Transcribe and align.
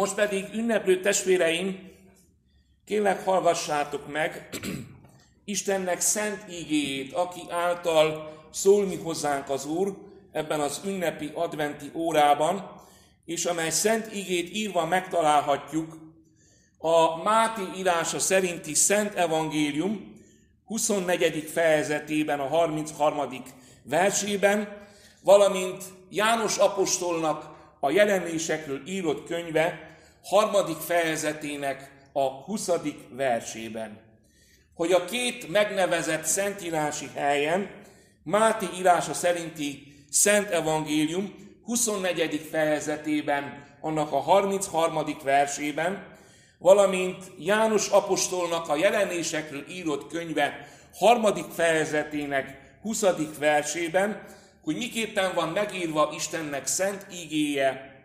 Most 0.00 0.14
pedig 0.14 0.46
ünneplő 0.54 1.00
testvéreim, 1.00 1.90
kérlek 2.84 3.24
hallgassátok 3.24 4.12
meg 4.12 4.48
Istennek 5.44 6.00
szent 6.00 6.44
ígéjét, 6.50 7.12
aki 7.12 7.40
által 7.50 8.32
szólni 8.52 8.96
hozzánk 8.96 9.48
az 9.48 9.66
Úr 9.66 9.96
ebben 10.32 10.60
az 10.60 10.80
ünnepi 10.84 11.30
adventi 11.34 11.90
órában, 11.94 12.70
és 13.24 13.44
amely 13.44 13.70
szent 13.70 14.14
ígét 14.14 14.56
írva 14.56 14.86
megtalálhatjuk 14.86 15.98
a 16.78 17.22
Máté 17.22 17.62
írása 17.76 18.18
szerinti 18.18 18.74
Szent 18.74 19.14
Evangélium 19.14 20.22
24. 20.64 21.50
fejezetében, 21.52 22.40
a 22.40 22.46
33. 22.46 23.44
versében, 23.82 24.86
valamint 25.22 25.84
János 26.10 26.56
apostolnak 26.56 27.58
a 27.80 27.90
jelenésekről 27.90 28.82
írott 28.86 29.26
könyve 29.26 29.88
harmadik 30.24 30.76
fejezetének 30.76 31.90
a 32.12 32.28
20. 32.28 32.70
versében. 33.10 34.00
Hogy 34.74 34.92
a 34.92 35.04
két 35.04 35.48
megnevezett 35.48 36.24
szentírási 36.24 37.10
helyen, 37.14 37.70
Máté 38.22 38.66
írása 38.78 39.14
szerinti 39.14 39.94
Szent 40.10 40.50
Evangélium 40.50 41.34
24. 41.64 42.48
fejezetében, 42.50 43.64
annak 43.80 44.12
a 44.12 44.18
33. 44.18 45.04
versében, 45.24 46.06
valamint 46.58 47.24
János 47.38 47.88
apostolnak 47.88 48.68
a 48.68 48.76
jelenésekről 48.76 49.64
írott 49.68 50.08
könyve 50.08 50.68
harmadik 50.94 51.44
fejezetének 51.54 52.76
20. 52.82 53.04
versében, 53.38 54.24
hogy 54.64 54.76
miképpen 54.76 55.34
van 55.34 55.48
megírva 55.48 56.12
Istennek 56.14 56.66
szent 56.66 57.06
ígéje, 57.12 58.00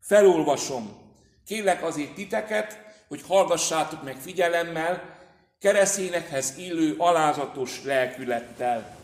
felolvasom. 0.00 1.01
Kérlek 1.46 1.82
azért 1.82 2.14
titeket, 2.14 2.78
hogy 3.08 3.22
hallgassátok 3.26 4.02
meg 4.02 4.16
figyelemmel, 4.16 5.20
keresztényekhez 5.58 6.54
illő 6.58 6.94
alázatos 6.98 7.82
lelkülettel. 7.84 8.96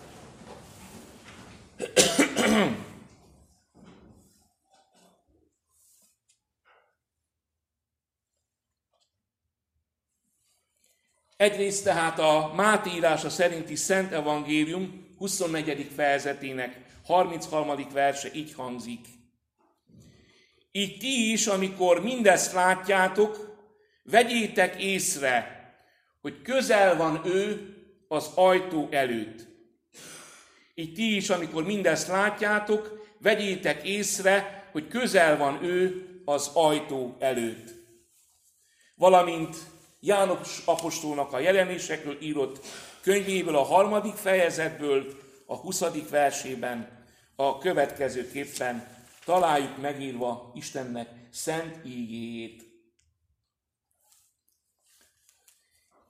Egyrészt 11.36 11.84
tehát 11.84 12.18
a 12.18 12.52
Máté 12.54 12.90
írása 12.90 13.30
szerinti 13.30 13.76
Szent 13.76 14.12
Evangélium 14.12 15.14
24. 15.18 15.90
fejezetének 15.94 16.80
33. 17.06 17.88
verse 17.92 18.28
így 18.34 18.54
hangzik. 18.54 19.06
Így 20.72 20.98
ti 20.98 21.32
is, 21.32 21.46
amikor 21.46 22.02
mindezt 22.02 22.52
látjátok, 22.52 23.56
vegyétek 24.02 24.82
észre, 24.82 25.56
hogy 26.20 26.42
közel 26.42 26.96
van 26.96 27.26
ő 27.26 27.74
az 28.08 28.30
ajtó 28.34 28.88
előtt. 28.90 29.46
Így 30.74 30.94
ti 30.94 31.16
is, 31.16 31.30
amikor 31.30 31.64
mindezt 31.64 32.08
látjátok, 32.08 33.06
vegyétek 33.20 33.86
észre, 33.86 34.68
hogy 34.72 34.88
közel 34.88 35.36
van 35.36 35.64
ő 35.64 36.06
az 36.24 36.50
ajtó 36.54 37.16
előtt. 37.18 37.74
Valamint 38.94 39.56
János 40.00 40.62
apostolnak 40.64 41.32
a 41.32 41.38
jelenésekről 41.38 42.16
írott 42.20 42.66
könyvéből 43.02 43.56
a 43.56 43.62
harmadik 43.62 44.14
fejezetből, 44.14 45.06
a 45.46 45.56
20. 45.56 45.82
versében 46.10 47.06
a 47.36 47.58
következőképpen 47.58 48.97
találjuk 49.28 49.80
megírva 49.80 50.50
Istennek 50.54 51.08
szent 51.30 51.80
ígéjét. 51.84 52.62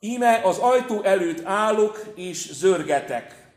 Íme 0.01 0.41
az 0.45 0.59
ajtó 0.59 1.03
előtt 1.03 1.45
állok 1.45 2.13
és 2.15 2.53
zörgetek. 2.53 3.53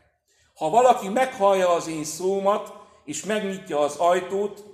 Ha 0.54 0.70
valaki 0.70 1.08
meghallja 1.08 1.70
az 1.70 1.86
én 1.86 2.04
szómat, 2.04 2.72
és 3.04 3.24
megnyitja 3.24 3.78
az 3.78 3.96
ajtót, 3.96 4.64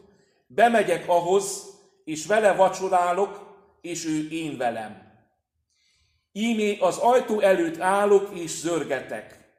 bemegyek 0.46 1.08
ahhoz, 1.08 1.62
és 2.04 2.26
vele 2.26 2.52
vacsorálok, 2.54 3.56
és 3.80 4.04
ő 4.04 4.28
én 4.30 4.56
velem. 4.56 5.22
Ímé 6.32 6.78
az 6.78 6.96
ajtó 6.96 7.40
előtt 7.40 7.80
állok 7.80 8.30
és 8.34 8.50
zörgetek. 8.50 9.52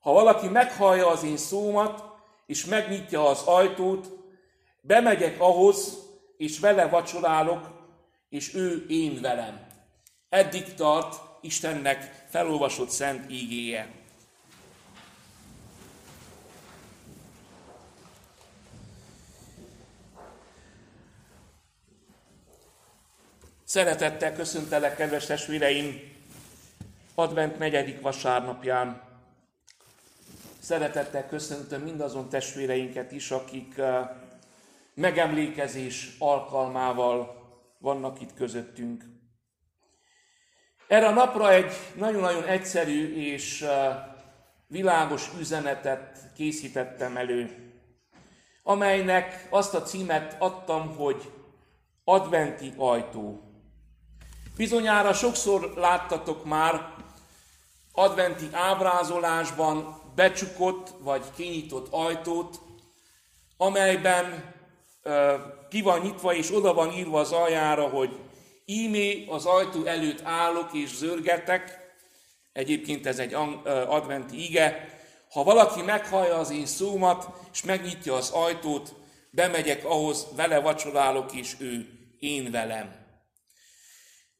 Ha 0.00 0.12
valaki 0.12 0.48
meghallja 0.48 1.08
az 1.08 1.22
én 1.22 1.36
szómat, 1.36 2.04
és 2.46 2.64
megnyitja 2.64 3.28
az 3.28 3.42
ajtót, 3.42 4.22
bemegyek 4.86 5.40
ahhoz, 5.40 5.98
és 6.36 6.58
vele 6.58 6.86
vacsorálok, 6.86 7.70
és 8.28 8.54
ő 8.54 8.86
én 8.88 9.20
velem. 9.20 9.66
Eddig 10.28 10.74
tart 10.74 11.20
Istennek 11.40 12.26
felolvasott 12.28 12.90
szent 12.90 13.30
ígéje. 13.30 13.92
Szeretettel 23.64 24.34
köszöntelek, 24.34 24.96
kedves 24.96 25.26
testvéreim, 25.26 26.12
advent 27.14 27.58
negyedik 27.58 28.00
vasárnapján. 28.00 29.02
Szeretettel 30.58 31.26
köszöntöm 31.26 31.82
mindazon 31.82 32.28
testvéreinket 32.28 33.12
is, 33.12 33.30
akik 33.30 33.78
eh, 33.78 34.08
megemlékezés 34.94 36.16
alkalmával 36.18 37.42
vannak 37.78 38.20
itt 38.20 38.34
közöttünk. 38.34 39.04
Erre 40.88 41.06
a 41.06 41.12
napra 41.12 41.52
egy 41.52 41.72
nagyon-nagyon 41.96 42.44
egyszerű 42.44 43.14
és 43.14 43.62
eh, 43.62 43.96
világos 44.66 45.30
üzenetet 45.38 46.32
készítettem 46.34 47.16
elő, 47.16 47.72
amelynek 48.62 49.46
azt 49.50 49.74
a 49.74 49.82
címet 49.82 50.36
adtam, 50.38 50.96
hogy 50.96 51.32
adventi 52.04 52.72
ajtó. 52.76 53.40
Bizonyára 54.56 55.12
sokszor 55.12 55.72
láttatok 55.76 56.44
már 56.44 56.94
adventi 57.92 58.48
ábrázolásban 58.52 60.00
becsukott 60.14 60.88
vagy 61.00 61.22
kinyitott 61.36 61.86
ajtót, 61.90 62.60
amelyben 63.56 64.53
ki 65.68 65.82
van 65.82 66.00
nyitva 66.00 66.34
és 66.34 66.54
oda 66.54 66.74
van 66.74 66.92
írva 66.92 67.20
az 67.20 67.32
aljára, 67.32 67.88
hogy 67.88 68.18
ímé 68.64 69.26
az 69.28 69.44
ajtó 69.44 69.84
előtt 69.84 70.20
állok 70.22 70.72
és 70.72 70.96
zörgetek, 70.96 71.78
egyébként 72.52 73.06
ez 73.06 73.18
egy 73.18 73.34
adventi 73.86 74.44
ige, 74.44 74.92
ha 75.30 75.44
valaki 75.44 75.82
meghallja 75.82 76.36
az 76.36 76.50
én 76.50 76.66
szómat, 76.66 77.28
és 77.52 77.62
megnyitja 77.62 78.14
az 78.14 78.30
ajtót, 78.30 78.94
bemegyek 79.30 79.84
ahhoz, 79.84 80.26
vele 80.36 80.60
vacsorálok, 80.60 81.32
és 81.32 81.54
ő 81.58 81.88
én 82.18 82.50
velem. 82.50 83.02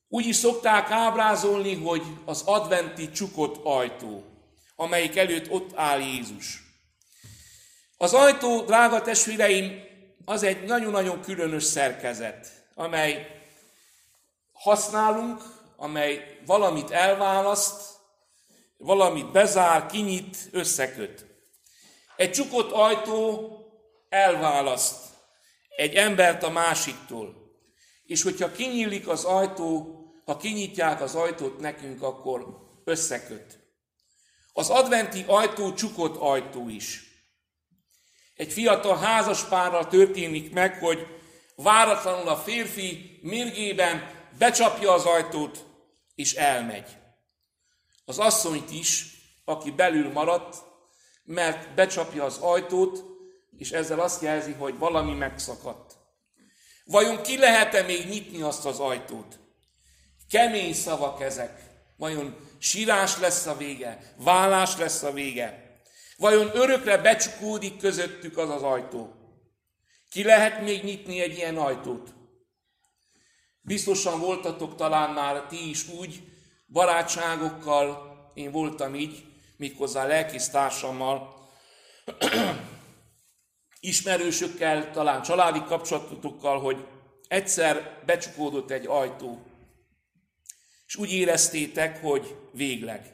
Úgy 0.08 0.26
is 0.26 0.36
szokták 0.36 0.90
ábrázolni, 0.90 1.74
hogy 1.74 2.02
az 2.24 2.42
adventi 2.46 3.10
csukott 3.10 3.64
ajtó, 3.64 4.24
amelyik 4.76 5.16
előtt 5.16 5.50
ott 5.50 5.70
áll 5.74 6.00
Jézus. 6.00 6.62
Az 7.96 8.12
ajtó, 8.12 8.60
drága 8.60 9.02
testvéreim, 9.02 9.82
az 10.24 10.42
egy 10.42 10.64
nagyon-nagyon 10.64 11.20
különös 11.20 11.64
szerkezet, 11.64 12.66
amely 12.74 13.42
használunk, 14.52 15.42
amely 15.76 16.40
valamit 16.46 16.90
elválaszt, 16.90 17.82
valamit 18.76 19.30
bezár, 19.30 19.86
kinyit, 19.86 20.36
összeköt. 20.50 21.26
Egy 22.16 22.32
csukott 22.32 22.70
ajtó 22.70 23.48
elválaszt 24.08 25.04
egy 25.76 25.94
embert 25.94 26.42
a 26.42 26.50
másiktól. 26.50 27.34
És 28.06 28.22
hogyha 28.22 28.52
kinyílik 28.52 29.08
az 29.08 29.24
ajtó, 29.24 29.98
ha 30.24 30.36
kinyitják 30.36 31.00
az 31.00 31.14
ajtót 31.14 31.60
nekünk, 31.60 32.02
akkor 32.02 32.46
összeköt. 32.84 33.58
Az 34.52 34.70
adventi 34.70 35.24
ajtó 35.26 35.74
csukott 35.74 36.16
ajtó 36.16 36.68
is. 36.68 37.13
Egy 38.34 38.52
fiatal 38.52 38.96
házaspárral 38.96 39.86
történik 39.86 40.52
meg, 40.52 40.78
hogy 40.78 41.06
váratlanul 41.56 42.28
a 42.28 42.36
férfi 42.36 43.18
mérgében 43.22 44.10
becsapja 44.38 44.92
az 44.92 45.04
ajtót, 45.04 45.64
és 46.14 46.34
elmegy. 46.34 46.96
Az 48.04 48.18
asszonyt 48.18 48.70
is, 48.70 49.06
aki 49.44 49.70
belül 49.70 50.12
maradt, 50.12 50.56
mert 51.24 51.74
becsapja 51.74 52.24
az 52.24 52.38
ajtót, 52.38 53.04
és 53.56 53.70
ezzel 53.70 54.00
azt 54.00 54.22
jelzi, 54.22 54.52
hogy 54.52 54.78
valami 54.78 55.12
megszakadt. 55.12 55.96
Vajon 56.84 57.22
ki 57.22 57.38
lehet-e 57.38 57.82
még 57.82 58.08
nyitni 58.08 58.42
azt 58.42 58.66
az 58.66 58.78
ajtót? 58.78 59.38
Kemény 60.30 60.74
szavak 60.74 61.20
ezek. 61.20 61.62
Vajon 61.96 62.36
sírás 62.58 63.18
lesz 63.18 63.46
a 63.46 63.56
vége? 63.56 64.14
Vállás 64.16 64.76
lesz 64.76 65.02
a 65.02 65.12
vége? 65.12 65.63
Vajon 66.16 66.50
örökre 66.56 66.98
becsukódik 66.98 67.78
közöttük 67.78 68.38
az 68.38 68.50
az 68.50 68.62
ajtó? 68.62 69.14
Ki 70.10 70.24
lehet 70.24 70.62
még 70.62 70.84
nyitni 70.84 71.20
egy 71.20 71.36
ilyen 71.36 71.56
ajtót? 71.56 72.14
Biztosan 73.60 74.20
voltatok 74.20 74.76
talán 74.76 75.10
már 75.10 75.46
ti 75.46 75.68
is 75.68 75.88
úgy, 75.88 76.22
barátságokkal, 76.66 78.12
én 78.34 78.50
voltam 78.50 78.94
így, 78.94 79.24
méghozzá 79.56 80.06
lelkész 80.06 80.48
társammal, 80.48 81.48
ismerősökkel, 83.80 84.90
talán 84.90 85.22
családi 85.22 85.62
kapcsolatokkal, 85.64 86.60
hogy 86.60 86.86
egyszer 87.28 88.02
becsukódott 88.06 88.70
egy 88.70 88.86
ajtó, 88.86 89.42
és 90.86 90.96
úgy 90.96 91.12
éreztétek, 91.12 92.00
hogy 92.00 92.36
végleg. 92.52 93.13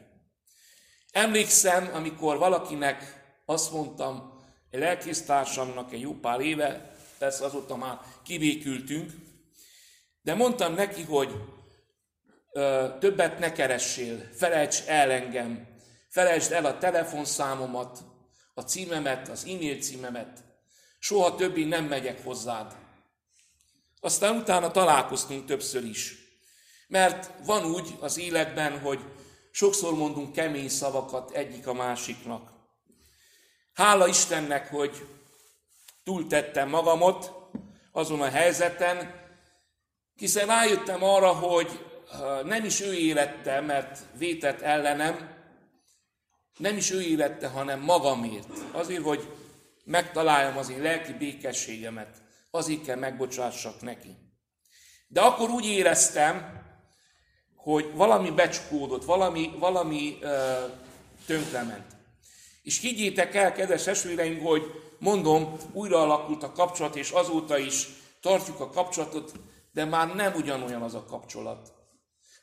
Emlékszem, 1.12 1.90
amikor 1.94 2.38
valakinek 2.38 3.24
azt 3.44 3.72
mondtam, 3.72 4.42
egy 4.70 4.80
lelkésztársamnak 4.80 5.92
egy 5.92 6.00
jó 6.00 6.14
pár 6.14 6.40
éve, 6.40 6.96
persze 7.18 7.44
azóta 7.44 7.76
már 7.76 7.98
kivékültünk, 8.22 9.12
de 10.22 10.34
mondtam 10.34 10.74
neki, 10.74 11.02
hogy 11.02 11.34
ö, 12.52 12.88
többet 13.00 13.38
ne 13.38 13.52
keressél, 13.52 14.28
felejts 14.34 14.82
el 14.86 15.10
engem, 15.10 15.68
felejtsd 16.08 16.52
el 16.52 16.64
a 16.64 16.78
telefonszámomat, 16.78 17.98
a 18.54 18.60
címemet, 18.60 19.28
az 19.28 19.44
e-mail 19.44 19.80
címemet, 19.80 20.44
soha 20.98 21.34
többé 21.34 21.64
nem 21.64 21.84
megyek 21.84 22.24
hozzád. 22.24 22.76
Aztán 24.00 24.36
utána 24.36 24.70
találkoztunk 24.70 25.46
többször 25.46 25.84
is. 25.84 26.14
Mert 26.88 27.30
van 27.44 27.64
úgy 27.64 27.94
az 28.00 28.18
életben, 28.18 28.78
hogy 28.78 29.00
sokszor 29.50 29.94
mondunk 29.94 30.32
kemény 30.32 30.68
szavakat 30.68 31.30
egyik 31.30 31.66
a 31.66 31.72
másiknak. 31.72 32.52
Hála 33.72 34.06
Istennek, 34.06 34.68
hogy 34.68 35.06
túltettem 36.04 36.68
magamot 36.68 37.32
azon 37.92 38.20
a 38.20 38.28
helyzeten, 38.28 39.14
hiszen 40.14 40.46
rájöttem 40.46 41.02
arra, 41.02 41.32
hogy 41.32 41.86
nem 42.44 42.64
is 42.64 42.80
ő 42.80 42.94
élette, 42.94 43.60
mert 43.60 43.98
vétett 44.18 44.60
ellenem, 44.60 45.38
nem 46.58 46.76
is 46.76 46.90
ő 46.90 47.02
élette, 47.02 47.48
hanem 47.48 47.80
magamért. 47.80 48.48
Azért, 48.72 49.02
hogy 49.02 49.32
megtaláljam 49.84 50.56
az 50.56 50.70
én 50.70 50.82
lelki 50.82 51.12
békességemet, 51.12 52.22
azért 52.50 52.84
kell 52.84 52.96
megbocsássak 52.96 53.80
neki. 53.80 54.16
De 55.08 55.20
akkor 55.20 55.50
úgy 55.50 55.66
éreztem, 55.66 56.59
hogy 57.62 57.90
valami 57.94 58.30
becsukódott, 58.30 59.04
valami, 59.04 59.54
valami 59.58 60.18
ö, 60.20 60.64
tönkrement. 61.26 61.96
És 62.62 62.80
higgyétek 62.80 63.34
el, 63.34 63.52
kedves 63.52 63.86
esvéreim, 63.86 64.40
hogy 64.40 64.62
mondom, 64.98 65.56
újra 65.72 66.02
alakult 66.02 66.42
a 66.42 66.52
kapcsolat, 66.52 66.96
és 66.96 67.10
azóta 67.10 67.58
is 67.58 67.88
tartjuk 68.20 68.60
a 68.60 68.70
kapcsolatot, 68.70 69.32
de 69.72 69.84
már 69.84 70.14
nem 70.14 70.34
ugyanolyan 70.34 70.82
az 70.82 70.94
a 70.94 71.04
kapcsolat. 71.04 71.72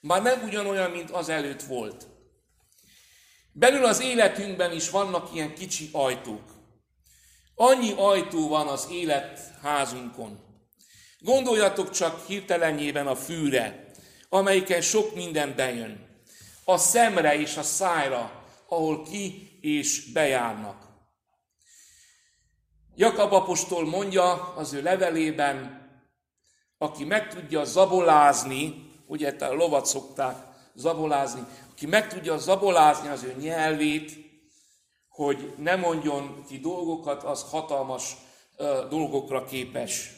Már 0.01 0.21
nem 0.21 0.41
ugyanolyan, 0.45 0.91
mint 0.91 1.11
az 1.11 1.29
előtt 1.29 1.61
volt. 1.61 2.07
Belül 3.51 3.85
az 3.85 4.01
életünkben 4.01 4.71
is 4.71 4.89
vannak 4.89 5.33
ilyen 5.33 5.53
kicsi 5.53 5.89
ajtók. 5.91 6.55
Annyi 7.55 7.93
ajtó 7.97 8.47
van 8.47 8.67
az 8.67 8.87
életházunkon. 8.91 10.39
Gondoljatok 11.19 11.89
csak 11.89 12.25
hirtelenjében 12.25 13.07
a 13.07 13.15
fűre, 13.15 13.86
amelyiken 14.29 14.81
sok 14.81 15.15
minden 15.15 15.55
bejön. 15.55 16.05
A 16.63 16.77
szemre 16.77 17.39
és 17.39 17.57
a 17.57 17.63
szájra, 17.63 18.45
ahol 18.67 19.03
ki 19.03 19.57
és 19.61 20.11
bejárnak. 20.11 20.87
Jakab 22.95 23.33
apostol 23.33 23.85
mondja 23.85 24.53
az 24.53 24.73
ő 24.73 24.81
levelében, 24.81 25.85
aki 26.77 27.03
meg 27.03 27.33
tudja 27.33 27.63
zabolázni, 27.63 28.91
ugye 29.05 29.35
a 29.39 29.53
lovat 29.53 29.85
szokták 29.85 30.35
zabolázni, 30.73 31.45
aki 31.71 31.85
meg 31.85 32.07
tudja 32.07 32.37
zabolázni 32.37 33.07
az 33.07 33.23
ő 33.23 33.35
nyelvét, 33.39 34.11
hogy 35.09 35.53
ne 35.57 35.75
mondjon 35.75 36.43
ki 36.47 36.59
dolgokat, 36.59 37.23
az 37.23 37.43
hatalmas 37.49 38.15
uh, 38.57 38.87
dolgokra 38.89 39.45
képes. 39.45 40.11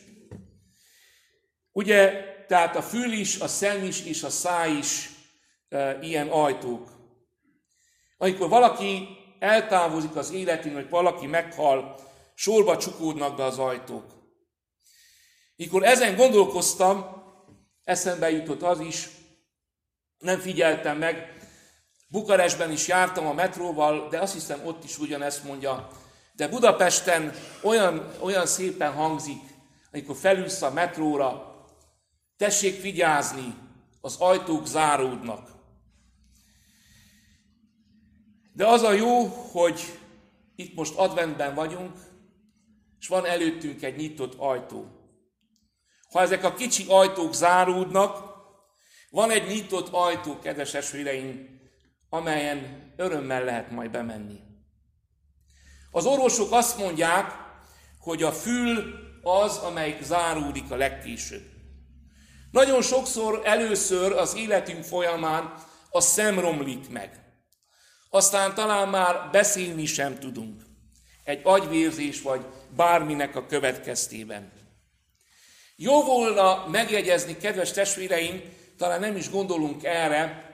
Ugye, 1.71 2.23
tehát 2.49 2.75
a 2.75 2.81
fül 2.81 3.11
is, 3.11 3.39
a 3.39 3.47
szem 3.47 3.83
is 3.83 4.03
és 4.03 4.23
a 4.23 4.29
száj 4.29 4.71
is 4.71 5.09
uh, 5.69 5.97
ilyen 6.01 6.27
ajtók. 6.27 6.91
Amikor 8.17 8.49
valaki 8.49 9.07
eltávozik 9.39 10.15
az 10.15 10.31
életén, 10.31 10.73
hogy 10.73 10.89
valaki 10.89 11.25
meghal, 11.25 11.99
sorba 12.33 12.77
csukódnak 12.77 13.35
be 13.35 13.43
az 13.43 13.59
ajtók. 13.59 14.05
Mikor 15.55 15.83
ezen 15.83 16.15
gondolkoztam, 16.15 17.05
eszembe 17.83 18.31
jutott 18.31 18.61
az 18.61 18.79
is, 18.79 19.09
nem 20.17 20.39
figyeltem 20.39 20.97
meg, 20.97 21.37
Bukarestben 22.07 22.71
is 22.71 22.87
jártam 22.87 23.27
a 23.27 23.33
metróval, 23.33 24.07
de 24.09 24.19
azt 24.19 24.33
hiszem 24.33 24.65
ott 24.65 24.83
is 24.83 24.97
ugyanezt 24.97 25.43
mondja. 25.43 25.87
De 26.33 26.47
Budapesten 26.47 27.33
olyan, 27.61 28.13
olyan 28.19 28.45
szépen 28.45 28.93
hangzik, 28.93 29.41
amikor 29.91 30.15
felülsz 30.15 30.61
a 30.61 30.71
metróra, 30.71 31.48
tessék 32.39 32.81
vigyázni, 32.81 33.55
az 34.01 34.15
ajtók 34.19 34.67
záródnak. 34.67 35.49
De 38.53 38.67
az 38.67 38.81
a 38.81 38.91
jó, 38.91 39.25
hogy 39.27 39.99
itt 40.55 40.75
most 40.75 40.95
adventben 40.95 41.55
vagyunk, 41.55 41.97
és 42.99 43.07
van 43.07 43.25
előttünk 43.25 43.83
egy 43.83 43.95
nyitott 43.95 44.33
ajtó. 44.37 44.87
Ha 46.11 46.21
ezek 46.21 46.43
a 46.43 46.53
kicsi 46.53 46.85
ajtók 46.87 47.33
záródnak, 47.33 48.37
van 49.09 49.31
egy 49.31 49.47
nyitott 49.47 49.87
ajtó, 49.91 50.39
kedves 50.39 50.73
esvéreim, 50.73 51.59
amelyen 52.09 52.91
örömmel 52.97 53.43
lehet 53.43 53.71
majd 53.71 53.91
bemenni. 53.91 54.39
Az 55.91 56.05
orvosok 56.05 56.51
azt 56.51 56.77
mondják, 56.77 57.31
hogy 57.99 58.23
a 58.23 58.31
fül 58.31 58.93
az, 59.21 59.57
amelyik 59.57 60.01
záródik 60.01 60.71
a 60.71 60.75
legkésőbb. 60.75 61.58
Nagyon 62.51 62.81
sokszor 62.81 63.41
először 63.43 64.11
az 64.11 64.35
életünk 64.35 64.83
folyamán 64.83 65.53
a 65.89 66.01
szem 66.01 66.39
romlik 66.39 66.89
meg. 66.89 67.19
Aztán 68.09 68.53
talán 68.53 68.89
már 68.89 69.29
beszélni 69.31 69.85
sem 69.85 70.19
tudunk. 70.19 70.61
Egy 71.23 71.41
agyvérzés 71.43 72.21
vagy 72.21 72.45
bárminek 72.75 73.35
a 73.35 73.45
következtében. 73.45 74.51
Jó 75.75 76.03
volna 76.03 76.67
megjegyezni, 76.67 77.37
kedves 77.37 77.71
testvéreim, 77.71 78.41
talán 78.77 78.99
nem 78.99 79.15
is 79.15 79.29
gondolunk 79.29 79.83
erre, 79.83 80.51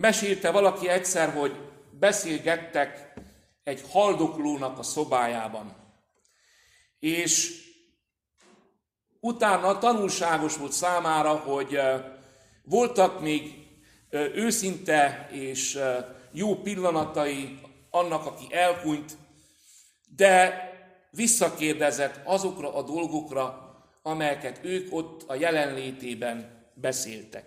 Mesélte 0.00 0.50
valaki 0.50 0.88
egyszer, 0.88 1.32
hogy 1.32 1.56
beszélgettek 1.98 3.12
egy 3.64 3.84
haldoklónak 3.90 4.78
a 4.78 4.82
szobájában. 4.82 5.76
És 6.98 7.62
utána 9.20 9.78
tanulságos 9.78 10.56
volt 10.56 10.72
számára, 10.72 11.34
hogy 11.34 11.80
voltak 12.62 13.20
még 13.20 13.68
őszinte 14.34 15.28
és 15.32 15.78
jó 16.32 16.54
pillanatai 16.54 17.58
annak, 17.90 18.26
aki 18.26 18.46
elhunyt, 18.54 19.16
de 20.16 20.68
visszakérdezett 21.10 22.20
azokra 22.24 22.74
a 22.74 22.82
dolgokra, 22.82 23.74
amelyeket 24.02 24.60
ők 24.62 24.94
ott 24.94 25.22
a 25.26 25.34
jelenlétében 25.34 26.68
beszéltek. 26.74 27.44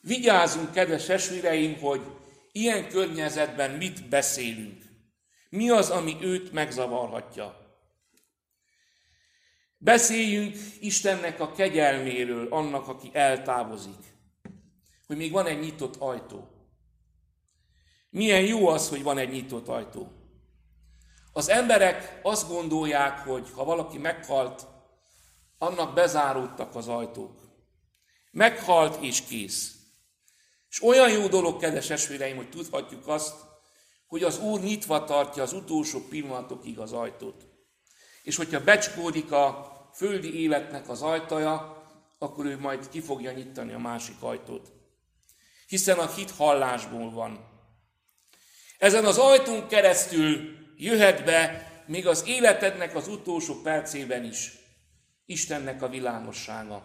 Vigyázzunk, 0.00 0.72
kedves 0.72 1.08
esvéreim, 1.08 1.78
hogy 1.78 2.00
ilyen 2.52 2.88
környezetben 2.88 3.70
mit 3.70 4.08
beszélünk. 4.08 4.84
Mi 5.50 5.70
az, 5.70 5.90
ami 5.90 6.16
őt 6.20 6.52
megzavarhatja. 6.52 7.65
Beszéljünk 9.78 10.56
Istennek 10.80 11.40
a 11.40 11.52
kegyelméről, 11.52 12.46
annak, 12.50 12.88
aki 12.88 13.10
eltávozik. 13.12 14.14
Hogy 15.06 15.16
még 15.16 15.32
van 15.32 15.46
egy 15.46 15.60
nyitott 15.60 15.96
ajtó. 15.96 16.48
Milyen 18.10 18.42
jó 18.42 18.68
az, 18.68 18.88
hogy 18.88 19.02
van 19.02 19.18
egy 19.18 19.30
nyitott 19.30 19.68
ajtó. 19.68 20.12
Az 21.32 21.48
emberek 21.48 22.20
azt 22.22 22.48
gondolják, 22.48 23.18
hogy 23.18 23.50
ha 23.50 23.64
valaki 23.64 23.98
meghalt, 23.98 24.66
annak 25.58 25.94
bezáródtak 25.94 26.74
az 26.74 26.88
ajtók. 26.88 27.40
Meghalt 28.30 29.02
és 29.02 29.22
kész. 29.22 29.76
És 30.68 30.82
olyan 30.82 31.10
jó 31.10 31.26
dolog, 31.26 31.60
kedves 31.60 31.90
esvéreim, 31.90 32.36
hogy 32.36 32.50
tudhatjuk 32.50 33.08
azt, 33.08 33.34
hogy 34.06 34.22
az 34.22 34.38
Úr 34.38 34.60
nyitva 34.60 35.04
tartja 35.04 35.42
az 35.42 35.52
utolsó 35.52 36.00
pillanatokig 36.00 36.78
az 36.78 36.92
ajtót. 36.92 37.55
És 38.26 38.36
hogyha 38.36 38.64
becsukódik 38.64 39.32
a 39.32 39.72
földi 39.94 40.40
életnek 40.42 40.88
az 40.88 41.02
ajtaja, 41.02 41.84
akkor 42.18 42.44
ő 42.44 42.58
majd 42.58 42.88
ki 42.88 43.00
fogja 43.00 43.32
nyitani 43.32 43.72
a 43.72 43.78
másik 43.78 44.16
ajtót. 44.20 44.72
Hiszen 45.66 45.98
a 45.98 46.06
hit 46.06 46.30
hallásból 46.30 47.10
van. 47.10 47.48
Ezen 48.78 49.04
az 49.04 49.18
ajtón 49.18 49.68
keresztül 49.68 50.56
jöhet 50.76 51.24
be 51.24 51.70
még 51.86 52.06
az 52.06 52.26
életednek 52.26 52.94
az 52.94 53.08
utolsó 53.08 53.54
percében 53.62 54.24
is 54.24 54.52
Istennek 55.26 55.82
a 55.82 55.88
világossága. 55.88 56.84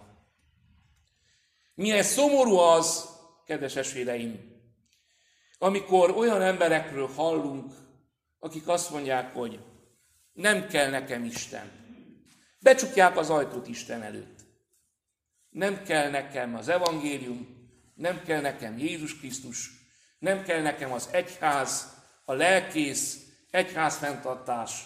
Milyen 1.75 2.03
szomorú 2.03 2.57
az, 2.57 3.09
kedves 3.45 3.75
esvéreim, 3.75 4.39
amikor 5.57 6.11
olyan 6.11 6.41
emberekről 6.41 7.07
hallunk, 7.07 7.73
akik 8.39 8.67
azt 8.67 8.89
mondják, 8.89 9.33
hogy 9.33 9.59
nem 10.41 10.67
kell 10.67 10.89
nekem 10.89 11.25
Isten. 11.25 11.71
Becsukják 12.59 13.17
az 13.17 13.29
ajtót 13.29 13.67
Isten 13.67 14.01
előtt. 14.01 14.39
Nem 15.49 15.83
kell 15.83 16.09
nekem 16.09 16.55
az 16.55 16.67
evangélium, 16.67 17.47
nem 17.95 18.23
kell 18.23 18.41
nekem 18.41 18.77
Jézus 18.77 19.17
Krisztus, 19.17 19.69
nem 20.19 20.43
kell 20.43 20.61
nekem 20.61 20.91
az 20.91 21.09
egyház, 21.11 21.99
a 22.25 22.33
lelkész, 22.33 23.17
egyház 23.51 23.97
fenntartás. 23.97 24.85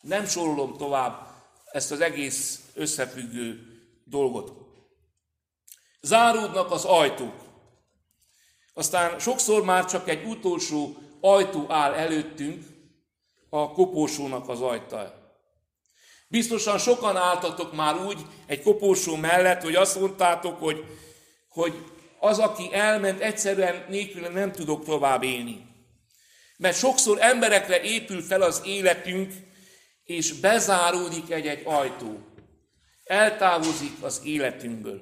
Nem 0.00 0.26
sorolom 0.26 0.76
tovább 0.76 1.26
ezt 1.72 1.90
az 1.90 2.00
egész 2.00 2.60
összefüggő 2.74 3.60
dolgot. 4.04 4.52
Záródnak 6.00 6.70
az 6.70 6.84
ajtók. 6.84 7.44
Aztán 8.74 9.18
sokszor 9.18 9.64
már 9.64 9.84
csak 9.84 10.08
egy 10.08 10.24
utolsó 10.24 10.96
ajtó 11.20 11.66
áll 11.68 11.92
előttünk, 11.92 12.64
a 13.50 13.72
koporsónak 13.72 14.48
az 14.48 14.60
ajtaja. 14.60 15.24
Biztosan 16.28 16.78
sokan 16.78 17.16
álltatok 17.16 17.74
már 17.74 18.06
úgy 18.06 18.18
egy 18.46 18.62
koporsó 18.62 19.16
mellett, 19.16 19.62
hogy 19.62 19.74
azt 19.74 20.00
mondtátok, 20.00 20.58
hogy, 20.58 20.84
hogy 21.48 21.74
az, 22.20 22.38
aki 22.38 22.68
elment, 22.72 23.20
egyszerűen 23.20 23.84
nélkül 23.88 24.28
nem 24.28 24.52
tudok 24.52 24.84
tovább 24.84 25.22
élni. 25.22 25.66
Mert 26.56 26.76
sokszor 26.76 27.18
emberekre 27.20 27.82
épül 27.82 28.22
fel 28.22 28.42
az 28.42 28.62
életünk, 28.64 29.32
és 30.04 30.32
bezáródik 30.32 31.30
egy-egy 31.30 31.62
ajtó. 31.64 32.18
Eltávozik 33.04 33.92
az 34.00 34.20
életünkből. 34.24 35.00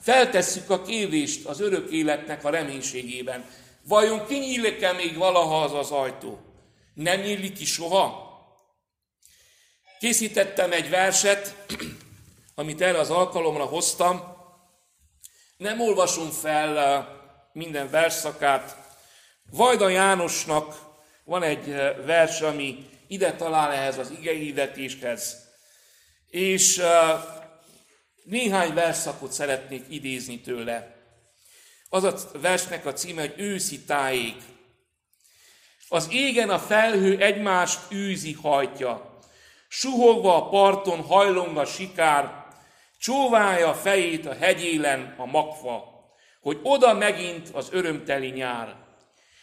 Feltesszük 0.00 0.70
a 0.70 0.82
kérdést 0.82 1.46
az 1.46 1.60
örök 1.60 1.90
életnek 1.90 2.44
a 2.44 2.50
reménységében. 2.50 3.44
Vajon 3.88 4.26
kinyílik-e 4.26 4.92
még 4.92 5.16
valaha 5.16 5.62
az 5.62 5.72
az 5.72 5.90
ajtó? 5.90 6.49
Nem 7.00 7.20
nyílik 7.20 7.52
ki 7.52 7.64
soha? 7.64 8.28
Készítettem 9.98 10.72
egy 10.72 10.90
verset, 10.90 11.66
amit 12.54 12.80
erre 12.80 12.98
az 12.98 13.10
alkalomra 13.10 13.64
hoztam. 13.64 14.36
Nem 15.56 15.80
olvasom 15.80 16.30
fel 16.30 16.98
uh, 16.98 17.06
minden 17.52 17.90
versszakát. 17.90 18.76
Vajda 19.50 19.88
Jánosnak 19.88 20.80
van 21.24 21.42
egy 21.42 21.68
uh, 21.68 22.04
vers, 22.04 22.40
ami 22.40 22.88
ide 23.06 23.36
talál 23.36 23.72
ehhez 23.72 23.98
az 23.98 24.10
igehirdetéshez. 24.10 25.48
És 26.30 26.78
uh, 26.78 26.84
néhány 28.24 28.74
verszakot 28.74 29.32
szeretnék 29.32 29.84
idézni 29.88 30.40
tőle. 30.40 30.96
Az 31.88 32.04
a 32.04 32.16
versnek 32.32 32.86
a 32.86 32.92
címe, 32.92 33.20
hogy 33.20 33.34
őszi 33.36 33.80
tájék. 33.80 34.42
Az 35.92 36.08
égen 36.10 36.50
a 36.50 36.58
felhő 36.58 37.18
egymást 37.18 37.92
űzi 37.92 38.32
hajtja, 38.32 39.18
Suhogva 39.68 40.36
a 40.36 40.48
parton 40.48 41.00
hajlong 41.02 41.56
a 41.56 41.64
sikár, 41.64 42.46
csóválja 42.98 43.68
a 43.68 43.74
fejét 43.74 44.26
a 44.26 44.34
hegyélen 44.34 45.14
a 45.18 45.26
magfa, 45.26 45.84
hogy 46.40 46.60
oda 46.62 46.94
megint 46.94 47.48
az 47.48 47.68
örömteli 47.72 48.28
nyár. 48.28 48.76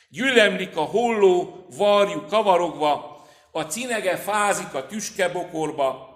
Gyülemlik 0.09 0.77
a 0.77 0.81
holló, 0.81 1.65
varjú 1.77 2.25
kavarogva, 2.25 3.25
a 3.51 3.61
cinege 3.61 4.17
fázik 4.17 4.73
a 4.73 4.85
tüskebokorba, 4.85 6.15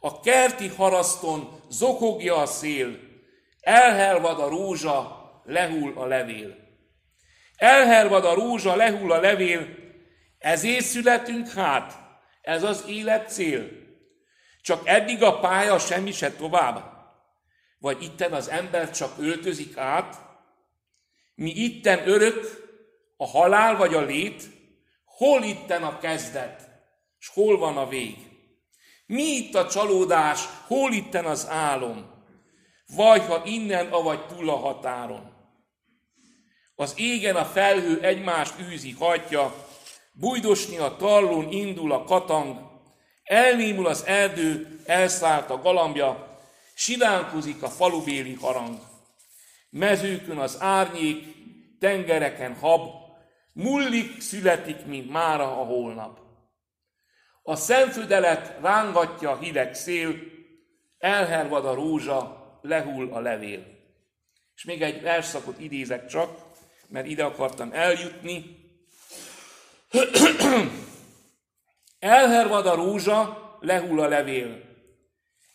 a 0.00 0.20
kerti 0.20 0.68
haraszton 0.68 1.60
zokogja 1.68 2.36
a 2.36 2.46
szél, 2.46 2.98
elhelvad 3.60 4.40
a 4.40 4.48
rózsa, 4.48 5.30
lehull 5.44 5.92
a 5.94 6.04
levél. 6.04 6.65
Elhelvad 7.56 8.24
a 8.24 8.34
rózsa, 8.34 8.76
lehull 8.76 9.12
a 9.12 9.20
levél, 9.20 9.68
ezért 10.38 10.84
születünk 10.84 11.48
hát, 11.48 11.98
ez 12.42 12.62
az 12.62 12.84
élet 12.88 13.30
cél. 13.30 13.68
Csak 14.62 14.88
eddig 14.88 15.22
a 15.22 15.38
pálya, 15.38 15.78
semmi 15.78 16.12
se 16.12 16.32
tovább. 16.32 16.94
Vagy 17.78 18.02
itten 18.02 18.32
az 18.32 18.48
ember 18.48 18.90
csak 18.90 19.18
öltözik 19.18 19.76
át, 19.76 20.16
mi 21.34 21.50
itten 21.50 22.08
örök, 22.08 22.64
a 23.16 23.26
halál 23.26 23.76
vagy 23.76 23.94
a 23.94 24.00
lét, 24.00 24.42
hol 25.04 25.42
itten 25.42 25.82
a 25.82 25.98
kezdet, 25.98 26.68
és 27.18 27.28
hol 27.28 27.58
van 27.58 27.76
a 27.76 27.88
vég. 27.88 28.16
Mi 29.06 29.22
itt 29.22 29.54
a 29.54 29.66
csalódás, 29.66 30.40
hol 30.66 30.92
itten 30.92 31.24
az 31.24 31.48
álom, 31.48 32.24
vagy 32.86 33.22
ha 33.26 33.42
innen 33.44 33.86
avagy 33.86 34.26
túl 34.26 34.50
a 34.50 34.56
határon. 34.56 35.35
Az 36.78 36.94
égen 36.96 37.36
a 37.36 37.44
felhő 37.44 38.00
egymást 38.00 38.54
űzi, 38.60 38.90
hagyja, 38.90 39.66
Bújdosni 40.18 40.76
a 40.76 40.96
tallón 40.96 41.50
indul 41.50 41.92
a 41.92 42.04
katang, 42.04 42.58
elnémul 43.22 43.86
az 43.86 44.04
erdő, 44.06 44.80
elszállt 44.84 45.50
a 45.50 45.60
galambja, 45.60 46.38
silánkozik 46.74 47.62
a 47.62 47.68
falubéli 47.68 48.34
harang. 48.34 48.78
Mezőkön 49.70 50.38
az 50.38 50.56
árnyék, 50.60 51.24
tengereken 51.78 52.54
hab, 52.54 52.90
mullik, 53.52 54.20
születik, 54.20 54.84
mint 54.84 55.10
mára 55.10 55.60
a 55.60 55.64
holnap. 55.64 56.18
A 57.42 57.56
szemfüdelet 57.56 58.58
rángatja 58.60 59.30
a 59.30 59.38
hideg 59.38 59.74
szél, 59.74 60.14
elhervad 60.98 61.66
a 61.66 61.74
rózsa, 61.74 62.58
lehull 62.62 63.12
a 63.12 63.20
levél. 63.20 63.66
És 64.54 64.64
még 64.64 64.82
egy 64.82 65.02
verszakot 65.02 65.60
idézek 65.60 66.06
csak, 66.06 66.45
mert 66.88 67.06
ide 67.06 67.24
akartam 67.24 67.70
eljutni. 67.72 68.64
Elhervad 71.98 72.66
a 72.66 72.74
rózsa, 72.74 73.46
lehull 73.60 74.00
a 74.00 74.08
levél. 74.08 74.62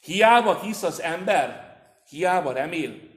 Hiába 0.02 0.60
hisz 0.60 0.84
az 0.84 1.02
ember, 1.02 1.78
hiába 2.10 2.52
remél. 2.52 3.10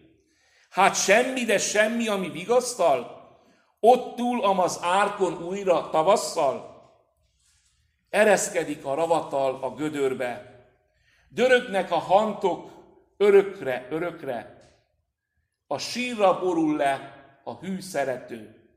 Hát 0.70 0.94
semmi, 0.94 1.44
de 1.44 1.58
semmi, 1.58 2.08
ami 2.08 2.28
vigasztal, 2.30 3.22
ott 3.80 4.16
túl 4.16 4.44
amaz 4.44 4.78
árkon 4.82 5.42
újra 5.42 5.90
tavasszal. 5.90 6.72
Ereszkedik 8.10 8.84
a 8.84 8.94
ravatal 8.94 9.58
a 9.62 9.74
gödörbe, 9.74 10.64
dörögnek 11.28 11.90
a 11.90 11.98
hantok 11.98 12.70
örökre, 13.16 13.86
örökre. 13.90 14.58
A 15.66 15.78
sírra 15.78 16.38
borul 16.38 16.76
le 16.76 17.13
a 17.44 17.58
hű 17.58 17.80
szerető. 17.80 18.68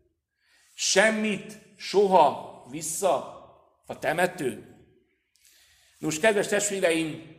Semmit 0.73 1.57
soha 1.77 2.65
vissza 2.69 3.15
a 3.85 3.99
temető? 3.99 4.75
Nos, 5.97 6.19
kedves 6.19 6.47
testvéreim, 6.47 7.35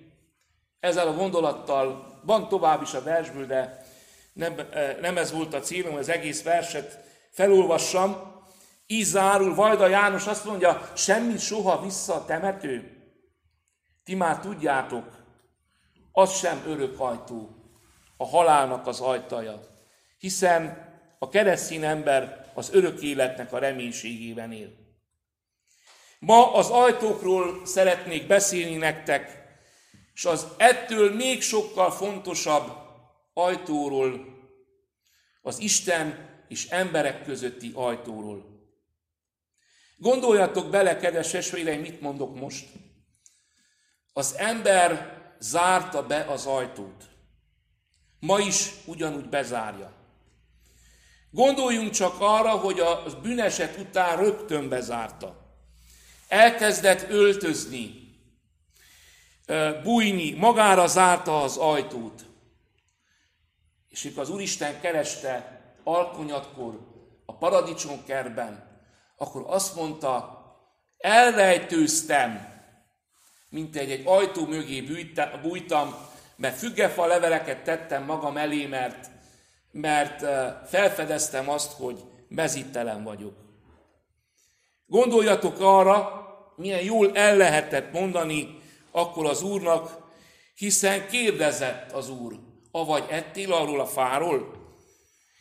ezzel 0.81 1.09
a 1.09 1.15
gondolattal 1.15 2.21
van 2.25 2.49
tovább 2.49 2.83
is 2.83 2.95
a 2.95 3.03
versből, 3.03 3.47
de 3.47 3.87
nem, 4.33 4.59
eh, 4.71 4.97
nem 5.01 5.17
ez 5.17 5.33
volt 5.33 5.55
a 5.55 5.61
célom, 5.61 5.95
az 5.95 6.09
egész 6.09 6.43
verset 6.43 7.05
felolvassam. 7.31 8.37
Így 8.87 9.05
zárul, 9.05 9.55
Vajda 9.55 9.87
János 9.87 10.27
azt 10.27 10.45
mondja, 10.45 10.91
semmi 10.97 11.39
soha 11.39 11.83
vissza 11.83 12.15
a 12.15 12.25
temető. 12.25 12.97
Ti 14.05 14.15
már 14.15 14.41
tudjátok, 14.41 15.05
az 16.13 16.37
sem 16.37 16.63
örök 16.67 17.01
ajtó, 17.01 17.49
a 18.17 18.27
halálnak 18.27 18.87
az 18.87 19.01
ajtaja. 19.01 19.61
Hiszen 20.19 20.88
a 21.19 21.29
keresztény 21.29 21.85
ember 21.85 22.51
az 22.55 22.71
örök 22.73 23.03
életnek 23.03 23.53
a 23.53 23.59
reménységében 23.59 24.53
él. 24.53 24.71
Ma 26.19 26.55
az 26.55 26.71
ajtókról 26.71 27.67
szeretnék 27.67 28.27
beszélni 28.27 28.77
nektek, 28.77 29.47
és 30.15 30.25
az 30.25 30.47
ettől 30.57 31.15
még 31.15 31.43
sokkal 31.43 31.91
fontosabb 31.91 32.73
ajtóról, 33.33 34.37
az 35.43 35.59
Isten 35.59 36.29
és 36.49 36.69
emberek 36.69 37.25
közötti 37.25 37.73
ajtóról. 37.75 38.57
Gondoljatok 39.97 40.71
bele, 40.71 40.97
kedves 40.97 41.35
esvéreim, 41.35 41.81
mit 41.81 42.01
mondok 42.01 42.39
most. 42.39 42.69
Az 44.13 44.35
ember 44.37 45.17
zárta 45.39 46.07
be 46.07 46.25
az 46.25 46.47
ajtót. 46.47 47.05
Ma 48.21 48.39
is 48.39 48.71
ugyanúgy 48.87 49.29
bezárja. 49.29 49.98
Gondoljunk 51.31 51.91
csak 51.91 52.15
arra, 52.19 52.51
hogy 52.51 52.81
a 52.81 53.03
bűneset 53.23 53.79
után 53.79 54.17
rögtön 54.17 54.69
bezárta. 54.69 55.37
Elkezdett 56.29 57.11
öltözni, 57.11 58.09
bújni, 59.83 60.31
magára 60.33 60.87
zárta 60.87 61.43
az 61.43 61.57
ajtót. 61.57 62.25
És 63.89 64.03
mikor 64.03 64.23
az 64.23 64.31
Úristen 64.31 64.81
kereste 64.81 65.63
alkonyatkor 65.85 66.79
a 67.27 67.37
paradicsomkerben, 67.37 68.81
akkor 69.17 69.45
azt 69.47 69.75
mondta, 69.75 70.37
elrejtőztem, 70.99 72.57
mint 73.49 73.77
egy, 73.77 73.91
egy 73.91 74.07
ajtó 74.07 74.47
mögé 74.47 74.81
bújtam, 75.43 75.95
mert 76.37 76.59
függefa 76.59 77.07
leveleket 77.07 77.65
tettem 77.65 78.05
magam 78.05 78.37
elé, 78.37 78.67
mert, 78.67 79.11
mert 79.71 80.25
felfedeztem 80.69 81.49
azt, 81.49 81.73
hogy 81.73 82.05
mezittelen 82.29 83.05
vagyok. 83.05 83.35
Gondoljatok 84.87 85.61
arra, 85.61 86.27
milyen 86.57 86.83
jól 86.83 87.17
el 87.17 87.37
lehetett 87.37 87.93
mondani 87.93 88.59
akkor 88.91 89.27
az 89.27 89.43
Úrnak, 89.43 90.07
hiszen 90.55 91.09
kérdezett 91.09 91.93
az 91.93 92.09
Úr, 92.11 92.39
avagy 92.71 93.05
ettél 93.09 93.53
arról 93.53 93.81
a 93.81 93.87
fáról? 93.87 94.57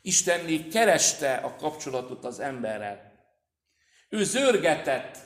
Isten 0.02 0.40
még 0.40 0.72
kereste 0.72 1.34
a 1.34 1.56
kapcsolatot 1.56 2.26
az 2.26 2.40
emberrel. 2.40 3.12
Ő 4.10 4.24
zörgetett. 4.24 5.18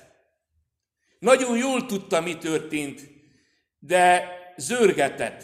Nagyon 1.20 1.58
jól 1.58 1.86
tudta, 1.86 2.22
mi 2.22 2.38
történt, 2.38 3.02
de 3.80 4.28
zörgetett. 4.58 5.44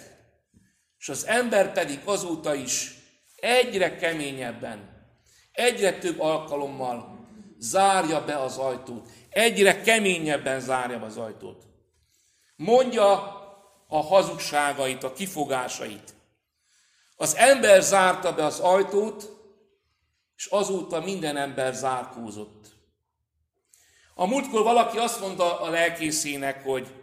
És 1.00 1.10
az 1.10 1.26
ember 1.26 1.72
pedig 1.72 2.00
azóta 2.04 2.54
is 2.54 2.97
egyre 3.40 3.96
keményebben, 3.96 5.06
egyre 5.52 5.98
több 5.98 6.20
alkalommal 6.20 7.28
zárja 7.58 8.26
be 8.26 8.38
az 8.38 8.58
ajtót. 8.58 9.10
Egyre 9.30 9.82
keményebben 9.82 10.60
zárja 10.60 11.00
be 11.00 11.06
az 11.06 11.18
ajtót. 11.18 11.64
Mondja 12.56 13.12
a 13.88 14.02
hazugságait, 14.02 15.04
a 15.04 15.14
kifogásait. 15.14 16.14
Az 17.16 17.36
ember 17.36 17.82
zárta 17.82 18.34
be 18.34 18.46
az 18.46 18.60
ajtót, 18.60 19.30
és 20.36 20.46
azóta 20.46 21.00
minden 21.00 21.38
ember 21.38 21.74
zárkózott. 21.74 22.66
A 24.16 24.26
múltkor 24.26 24.64
valaki 24.64 24.98
azt 24.98 25.20
mondta 25.20 25.60
a 25.60 25.70
lelkészének, 25.70 26.64
hogy 26.64 26.97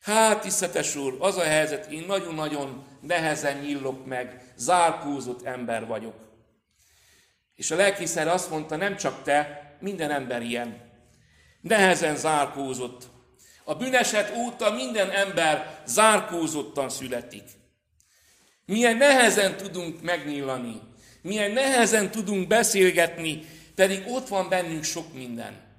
hát, 0.00 0.40
tisztetes 0.40 0.96
úr, 0.96 1.16
az 1.18 1.36
a 1.36 1.42
helyzet, 1.42 1.90
én 1.90 2.04
nagyon-nagyon 2.06 2.84
nehezen 3.00 3.58
nyillok 3.58 4.06
meg, 4.06 4.52
zárkózott 4.56 5.44
ember 5.44 5.86
vagyok. 5.86 6.14
És 7.54 7.70
a 7.70 7.76
lelkész 7.76 8.16
azt 8.16 8.50
mondta, 8.50 8.76
nem 8.76 8.96
csak 8.96 9.22
te, 9.22 9.68
minden 9.80 10.10
ember 10.10 10.42
ilyen. 10.42 10.88
Nehezen 11.60 12.16
zárkózott. 12.16 13.08
A 13.64 13.74
bűneset 13.74 14.36
óta 14.36 14.70
minden 14.70 15.10
ember 15.10 15.82
zárkózottan 15.86 16.88
születik. 16.88 17.44
Milyen 18.66 18.96
nehezen 18.96 19.56
tudunk 19.56 20.02
megnyílani, 20.02 20.80
milyen 21.22 21.50
nehezen 21.50 22.10
tudunk 22.10 22.46
beszélgetni, 22.46 23.44
pedig 23.74 24.04
ott 24.08 24.28
van 24.28 24.48
bennünk 24.48 24.84
sok 24.84 25.14
minden. 25.14 25.69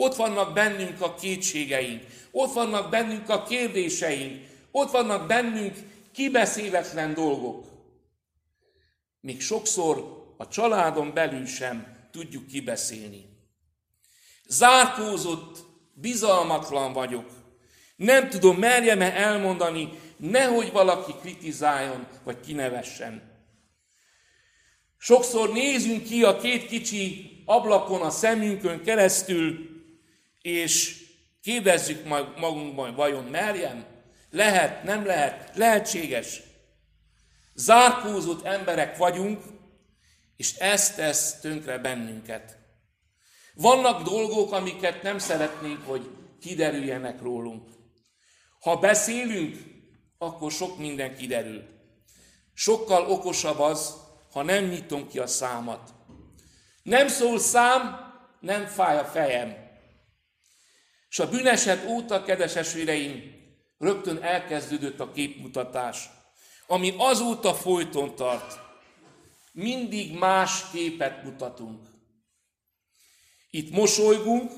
Ott 0.00 0.14
vannak 0.14 0.52
bennünk 0.52 1.00
a 1.00 1.14
kétségeink, 1.14 2.02
ott 2.30 2.52
vannak 2.52 2.90
bennünk 2.90 3.28
a 3.28 3.42
kérdéseink, 3.42 4.46
ott 4.70 4.90
vannak 4.90 5.26
bennünk 5.26 5.76
kibeszéletlen 6.12 7.14
dolgok. 7.14 7.66
Még 9.20 9.40
sokszor 9.40 10.24
a 10.36 10.48
családon 10.48 11.14
belül 11.14 11.46
sem 11.46 11.96
tudjuk 12.12 12.46
kibeszélni. 12.46 13.24
Zárkózott, 14.46 15.58
bizalmatlan 15.94 16.92
vagyok. 16.92 17.30
Nem 17.96 18.28
tudom, 18.28 18.56
merjem-e 18.56 19.12
elmondani, 19.12 19.88
nehogy 20.16 20.72
valaki 20.72 21.12
kritizáljon, 21.20 22.06
vagy 22.24 22.40
kinevessen. 22.40 23.22
Sokszor 24.98 25.52
nézünk 25.52 26.02
ki 26.02 26.22
a 26.22 26.36
két 26.36 26.66
kicsi 26.66 27.30
ablakon 27.44 28.02
a 28.02 28.10
szemünkön 28.10 28.82
keresztül, 28.82 29.76
és 30.42 31.04
kérdezzük 31.42 32.04
magunkban, 32.36 32.94
vajon 32.94 33.24
merjem? 33.24 33.84
Lehet, 34.30 34.82
nem 34.82 35.06
lehet, 35.06 35.56
lehetséges. 35.56 36.40
Zárkózott 37.54 38.44
emberek 38.44 38.96
vagyunk, 38.96 39.42
és 40.36 40.54
ezt 40.54 40.96
tesz 40.96 41.40
tönkre 41.40 41.78
bennünket. 41.78 42.56
Vannak 43.54 44.02
dolgok, 44.02 44.52
amiket 44.52 45.02
nem 45.02 45.18
szeretnénk, 45.18 45.86
hogy 45.86 46.10
kiderüljenek 46.40 47.20
rólunk. 47.20 47.68
Ha 48.60 48.76
beszélünk, 48.76 49.56
akkor 50.18 50.52
sok 50.52 50.78
minden 50.78 51.16
kiderül. 51.16 51.62
Sokkal 52.54 53.10
okosabb 53.10 53.58
az, 53.58 53.94
ha 54.32 54.42
nem 54.42 54.64
nyitom 54.64 55.08
ki 55.08 55.18
a 55.18 55.26
számat. 55.26 55.94
Nem 56.82 57.08
szól 57.08 57.38
szám, 57.38 58.12
nem 58.40 58.66
fáj 58.66 58.98
a 58.98 59.04
fejem. 59.04 59.67
És 61.10 61.18
a 61.18 61.28
bűneset 61.28 61.86
óta, 61.86 62.24
kedves 62.24 62.56
esvéreim, 62.56 63.36
rögtön 63.78 64.22
elkezdődött 64.22 65.00
a 65.00 65.12
képmutatás, 65.12 66.08
ami 66.66 66.94
azóta 66.96 67.54
folyton 67.54 68.14
tart. 68.14 68.58
Mindig 69.52 70.18
más 70.18 70.70
képet 70.72 71.22
mutatunk. 71.22 71.88
Itt 73.50 73.70
mosolygunk, 73.70 74.52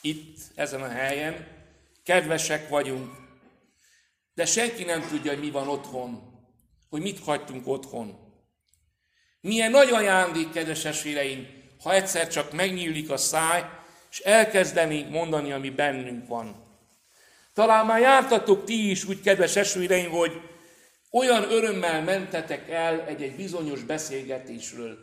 itt, 0.00 0.38
ezen 0.54 0.82
a 0.82 0.88
helyen, 0.88 1.46
kedvesek 2.04 2.68
vagyunk, 2.68 3.10
de 4.34 4.46
senki 4.46 4.84
nem 4.84 5.06
tudja, 5.08 5.30
hogy 5.30 5.40
mi 5.40 5.50
van 5.50 5.68
otthon, 5.68 6.32
hogy 6.88 7.00
mit 7.00 7.18
hagytunk 7.18 7.66
otthon. 7.66 8.32
Milyen 9.40 9.70
nagy 9.70 9.88
ajándék, 9.88 10.52
kedves 10.52 10.84
esvéreim, 10.84 11.46
ha 11.82 11.94
egyszer 11.94 12.28
csak 12.28 12.52
megnyílik 12.52 13.10
a 13.10 13.16
száj, 13.16 13.81
és 14.12 14.18
elkezdenénk 14.18 15.10
mondani, 15.10 15.52
ami 15.52 15.70
bennünk 15.70 16.28
van. 16.28 16.64
Talán 17.52 17.86
már 17.86 18.00
jártatok 18.00 18.64
ti 18.64 18.90
is 18.90 19.04
úgy, 19.04 19.20
kedves 19.20 19.56
esvéreim, 19.56 20.10
hogy 20.10 20.40
olyan 21.10 21.50
örömmel 21.50 22.02
mentetek 22.02 22.70
el 22.70 23.00
egy-egy 23.00 23.36
bizonyos 23.36 23.82
beszélgetésről, 23.82 24.98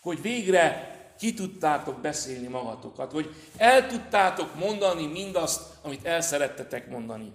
hogy 0.00 0.22
végre 0.22 0.96
ki 1.18 1.34
tudtátok 1.34 2.00
beszélni 2.00 2.46
magatokat, 2.46 3.12
hogy 3.12 3.34
el 3.56 3.88
tudtátok 3.88 4.54
mondani 4.54 5.06
mindazt, 5.06 5.62
amit 5.82 6.06
el 6.06 6.20
szerettetek 6.20 6.88
mondani. 6.88 7.32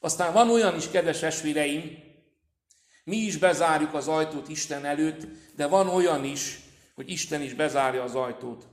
Aztán 0.00 0.32
van 0.32 0.50
olyan 0.50 0.76
is, 0.76 0.90
kedves 0.90 1.22
esvéreim, 1.22 1.98
mi 3.04 3.16
is 3.16 3.36
bezárjuk 3.36 3.94
az 3.94 4.08
ajtót 4.08 4.48
Isten 4.48 4.84
előtt, 4.84 5.26
de 5.56 5.66
van 5.66 5.88
olyan 5.88 6.24
is, 6.24 6.58
hogy 7.00 7.10
Isten 7.10 7.42
is 7.42 7.54
bezárja 7.54 8.02
az 8.02 8.14
ajtót. 8.14 8.66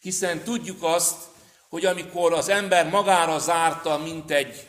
Hiszen 0.00 0.44
tudjuk 0.44 0.82
azt, 0.82 1.16
hogy 1.68 1.84
amikor 1.84 2.32
az 2.32 2.48
ember 2.48 2.88
magára 2.88 3.38
zárta, 3.38 3.98
mint 3.98 4.30
egy 4.30 4.66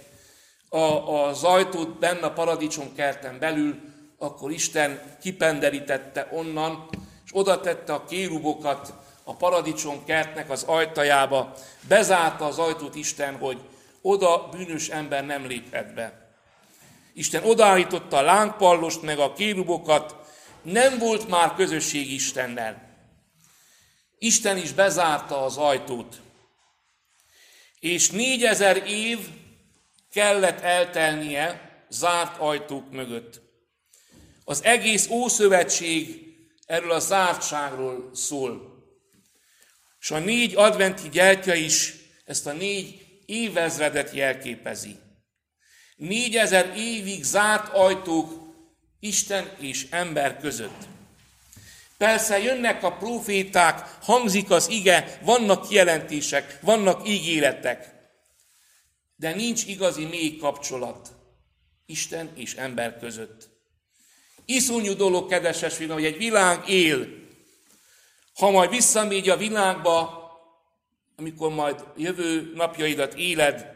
a, 0.69 0.79
az 1.09 1.43
ajtót 1.43 1.99
benne 1.99 2.25
a 2.25 2.33
paradicsom 2.33 2.95
kerten 2.95 3.39
belül, 3.39 3.79
akkor 4.17 4.51
Isten 4.51 5.17
kipenderítette 5.21 6.27
onnan, 6.31 6.89
és 7.25 7.31
oda 7.33 7.59
tette 7.59 7.93
a 7.93 8.05
kérubokat 8.05 8.93
a 9.23 9.35
paradicsom 9.35 10.05
kertnek 10.05 10.49
az 10.49 10.63
ajtajába, 10.63 11.53
bezárta 11.87 12.45
az 12.45 12.59
ajtót 12.59 12.95
Isten, 12.95 13.37
hogy 13.37 13.57
oda 14.01 14.49
bűnös 14.51 14.89
ember 14.89 15.25
nem 15.25 15.47
léphet 15.47 15.93
be. 15.93 16.29
Isten 17.13 17.43
odaállította 17.43 18.17
a 18.17 18.21
lángpallost 18.21 19.01
meg 19.01 19.19
a 19.19 19.33
kérubokat, 19.33 20.24
nem 20.65 20.97
volt 20.97 21.27
már 21.27 21.55
közösség 21.55 22.11
Istennel. 22.11 22.97
Isten 24.17 24.57
is 24.57 24.71
bezárta 24.71 25.43
az 25.43 25.57
ajtót. 25.57 26.21
És 27.79 28.09
négyezer 28.09 28.87
év 28.87 29.19
kellett 30.11 30.59
eltelnie 30.59 31.77
zárt 31.89 32.37
ajtók 32.37 32.91
mögött. 32.91 33.41
Az 34.43 34.63
egész 34.63 35.09
Ószövetség 35.09 36.23
erről 36.65 36.91
a 36.91 36.99
zártságról 36.99 38.09
szól. 38.13 38.83
És 39.99 40.11
a 40.11 40.19
négy 40.19 40.55
adventi 40.55 41.09
gyertya 41.09 41.53
is 41.53 41.93
ezt 42.25 42.47
a 42.47 42.51
négy 42.51 43.05
évezredet 43.25 44.13
jelképezi. 44.13 44.99
Négyezer 45.95 46.73
évig 46.77 47.23
zárt 47.23 47.73
ajtók 47.73 48.44
Isten 49.05 49.55
és 49.59 49.87
ember 49.89 50.39
között. 50.39 50.87
Persze 51.97 52.39
jönnek 52.39 52.83
a 52.83 52.91
proféták, 52.91 53.97
hangzik 54.01 54.49
az 54.51 54.69
ige, 54.69 55.19
vannak 55.21 55.67
kijelentések, 55.67 56.59
vannak 56.61 57.07
ígéretek, 57.07 57.93
de 59.15 59.35
nincs 59.35 59.65
igazi 59.65 60.05
mély 60.05 60.37
kapcsolat 60.37 61.09
Isten 61.85 62.31
és 62.35 62.53
ember 62.53 62.99
között. 62.99 63.49
Iszonyú 64.45 64.93
dolog, 64.93 65.29
kedves 65.29 65.61
hogy 65.87 66.05
egy 66.05 66.17
világ 66.17 66.69
él. 66.69 67.07
Ha 68.33 68.51
majd 68.51 68.69
visszamegy 68.69 69.29
a 69.29 69.37
világba, 69.37 70.23
amikor 71.15 71.53
majd 71.53 71.83
jövő 71.97 72.51
napjaidat 72.55 73.13
éled, 73.13 73.73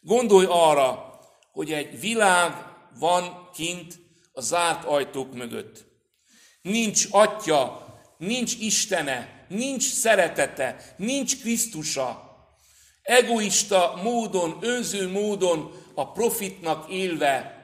gondolj 0.00 0.46
arra, 0.48 1.20
hogy 1.52 1.72
egy 1.72 2.00
világ 2.00 2.52
van 2.98 3.50
kint 3.54 4.01
a 4.32 4.40
zárt 4.40 4.84
ajtók 4.84 5.34
mögött. 5.34 5.84
Nincs 6.62 7.06
atya, 7.10 7.86
nincs 8.18 8.54
Istene, 8.58 9.46
nincs 9.48 9.82
szeretete, 9.82 10.94
nincs 10.96 11.40
Krisztusa. 11.40 12.30
Egoista 13.02 14.00
módon, 14.02 14.58
önző 14.60 15.08
módon 15.08 15.72
a 15.94 16.12
profitnak 16.12 16.90
élve 16.90 17.60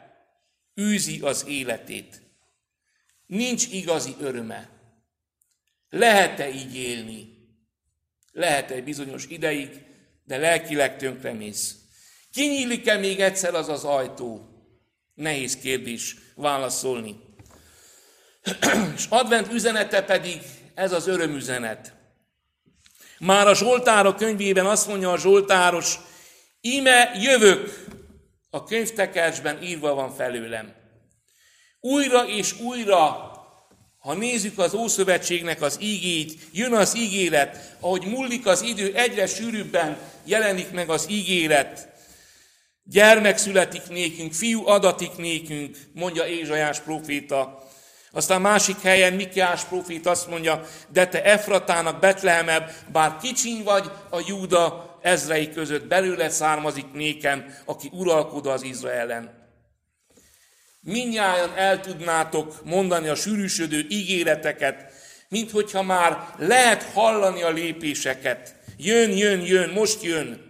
űzi 0.81 1.21
az 1.21 1.47
életét. 1.47 2.23
Nincs 3.27 3.67
igazi 3.67 4.15
öröme. 4.21 4.69
Lehet-e 5.91 6.49
így 6.51 6.77
élni? 6.77 7.37
Lehet 8.33 8.71
egy 8.71 8.85
bizonyos 8.85 9.27
ideig, 9.27 9.85
de 10.25 10.37
lelkileg 10.37 10.97
tönkremész. 10.97 11.77
Kinyílik-e 12.33 12.97
még 12.97 13.21
egyszer 13.21 13.55
az 13.55 13.69
az 13.69 13.85
ajtó? 13.85 14.58
Nehéz 15.19 15.57
kérdés 15.57 16.17
válaszolni. 16.35 17.17
És 18.97 19.05
advent 19.09 19.53
üzenete 19.53 20.03
pedig 20.03 20.41
ez 20.75 20.93
az 20.93 21.07
örömüzenet. 21.07 21.93
Már 23.19 23.47
a 23.47 23.55
Zsoltárok 23.55 24.17
könyvében 24.17 24.67
azt 24.67 24.89
mondja 24.89 25.13
a 25.13 25.19
Zsoltáros, 25.19 25.99
ime 26.61 27.11
jövök, 27.15 27.85
a 28.51 28.65
könyvtekercsben 28.65 29.63
írva 29.63 29.95
van 29.95 30.15
felőlem. 30.15 30.73
Újra 31.81 32.27
és 32.27 32.61
újra, 32.61 33.33
ha 33.99 34.15
nézzük 34.15 34.59
az 34.59 34.75
Ószövetségnek 34.75 35.63
az 35.63 35.79
ígét, 35.81 36.41
jön 36.53 36.73
az 36.73 36.97
ígéret, 36.97 37.77
ahogy 37.81 38.05
múlik 38.05 38.47
az 38.47 38.63
idő, 38.63 38.95
egyre 38.95 39.27
sűrűbben 39.27 39.99
jelenik 40.25 40.71
meg 40.71 40.91
az 40.91 41.07
ígéret. 41.11 41.88
Gyermek 42.91 43.39
születik 43.39 43.89
nékünk, 43.89 44.33
fiú 44.33 44.67
adatik 44.67 45.17
nékünk, 45.17 45.77
mondja 45.93 46.27
Ézsajás 46.27 46.81
proféta. 46.81 47.63
Aztán 48.13 48.41
másik 48.41 48.81
helyen 48.81 49.13
Mikiás 49.13 49.65
profét 49.65 50.07
azt 50.07 50.29
mondja, 50.29 50.65
de 50.93 51.07
te 51.07 51.25
Efratának 51.25 52.01
Betlehemebb, 52.01 52.71
bár 52.93 53.17
kicsiny 53.17 53.63
vagy 53.63 53.91
a 54.11 54.23
Júda 54.27 54.99
ezrei 55.03 55.51
között, 55.53 55.87
belőle 55.87 56.29
származik 56.29 56.93
nékem, 56.93 57.55
aki 57.65 57.91
uralkod 57.93 58.47
az 58.47 58.63
Izraelen. 58.63 59.51
Mindnyájan 60.81 61.53
el 61.57 61.81
tudnátok 61.81 62.65
mondani 62.65 63.09
a 63.09 63.15
sűrűsödő 63.15 63.87
ígéreteket, 63.89 64.93
mint 65.29 65.51
hogyha 65.51 65.83
már 65.83 66.35
lehet 66.39 66.83
hallani 66.83 67.43
a 67.43 67.51
lépéseket. 67.51 68.55
Jön, 68.77 69.17
jön, 69.17 69.41
jön, 69.41 69.71
most 69.71 70.03
jön. 70.03 70.48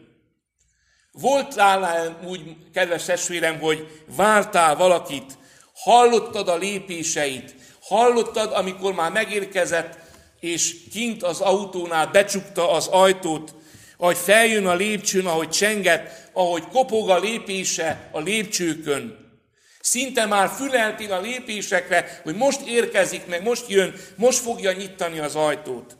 Voltál 1.12 2.18
úgy, 2.26 2.56
kedves 2.72 3.04
testvérem, 3.04 3.58
hogy 3.58 4.02
vártál 4.16 4.76
valakit, 4.76 5.38
hallottad 5.74 6.48
a 6.48 6.56
lépéseit, 6.56 7.54
hallottad, 7.80 8.52
amikor 8.52 8.94
már 8.94 9.12
megérkezett, 9.12 9.98
és 10.40 10.76
kint 10.90 11.22
az 11.22 11.40
autónál 11.40 12.06
becsukta 12.06 12.70
az 12.70 12.86
ajtót, 12.86 13.54
ahogy 13.96 14.16
feljön 14.16 14.66
a 14.66 14.74
lépcsőn, 14.74 15.26
ahogy 15.26 15.48
csenget, 15.48 16.30
ahogy 16.32 16.62
kopog 16.66 17.10
a 17.10 17.18
lépése 17.18 18.08
a 18.12 18.20
lépcsőkön. 18.20 19.26
Szinte 19.80 20.26
már 20.26 20.48
füleltél 20.48 21.12
a 21.12 21.20
lépésekre, 21.20 22.20
hogy 22.22 22.36
most 22.36 22.60
érkezik 22.60 23.26
meg, 23.26 23.42
most 23.42 23.68
jön, 23.68 23.94
most 24.16 24.38
fogja 24.38 24.72
nyitani 24.72 25.18
az 25.18 25.34
ajtót. 25.34 25.96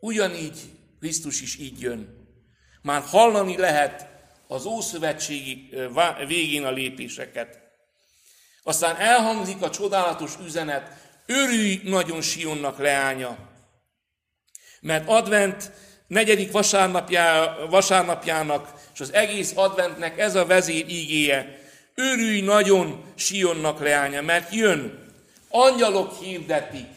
Ugyanígy 0.00 0.58
Krisztus 1.00 1.40
is 1.40 1.58
így 1.58 1.80
jön. 1.80 2.25
Már 2.86 3.02
hallani 3.06 3.56
lehet 3.56 4.06
az 4.46 4.64
Ószövetségi 4.64 5.70
végén 6.26 6.64
a 6.64 6.70
lépéseket. 6.70 7.58
Aztán 8.62 8.96
elhangzik 8.96 9.62
a 9.62 9.70
csodálatos 9.70 10.32
üzenet, 10.44 10.90
örülj 11.26 11.80
nagyon 11.84 12.22
Sionnak 12.22 12.78
leánya. 12.78 13.36
Mert 14.80 15.08
advent 15.08 15.72
negyedik 16.06 16.52
vasárnapjá, 16.52 17.56
vasárnapjának 17.70 18.72
és 18.94 19.00
az 19.00 19.12
egész 19.12 19.52
adventnek 19.56 20.18
ez 20.18 20.34
a 20.34 20.46
vezér 20.46 20.88
ígéje. 20.88 21.60
Örülj 21.94 22.40
nagyon 22.40 23.04
Sionnak 23.14 23.80
leánya, 23.80 24.22
mert 24.22 24.54
jön. 24.54 25.12
Angyalok 25.48 26.18
hirdetik. 26.22 26.88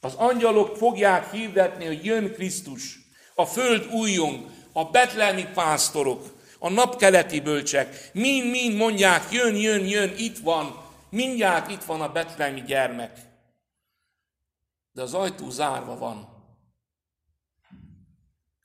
Az 0.00 0.14
angyalok 0.14 0.76
fogják 0.76 1.32
hirdetni, 1.32 1.86
hogy 1.86 2.04
jön 2.04 2.32
Krisztus. 2.32 3.02
A 3.34 3.46
föld 3.46 3.92
újjong, 3.92 4.50
a 4.72 4.84
betlemi 4.84 5.46
pásztorok, 5.54 6.34
a 6.58 6.68
napkeleti 6.68 7.40
bölcsek, 7.40 8.10
mind-mind 8.12 8.76
mondják, 8.76 9.32
jön, 9.32 9.56
jön, 9.56 9.86
jön, 9.86 10.14
itt 10.16 10.38
van, 10.38 10.82
mindjárt 11.10 11.70
itt 11.70 11.84
van 11.84 12.00
a 12.00 12.12
betlemi 12.12 12.62
gyermek. 12.62 13.20
De 14.92 15.02
az 15.02 15.14
ajtó 15.14 15.50
zárva 15.50 15.98
van. 15.98 16.34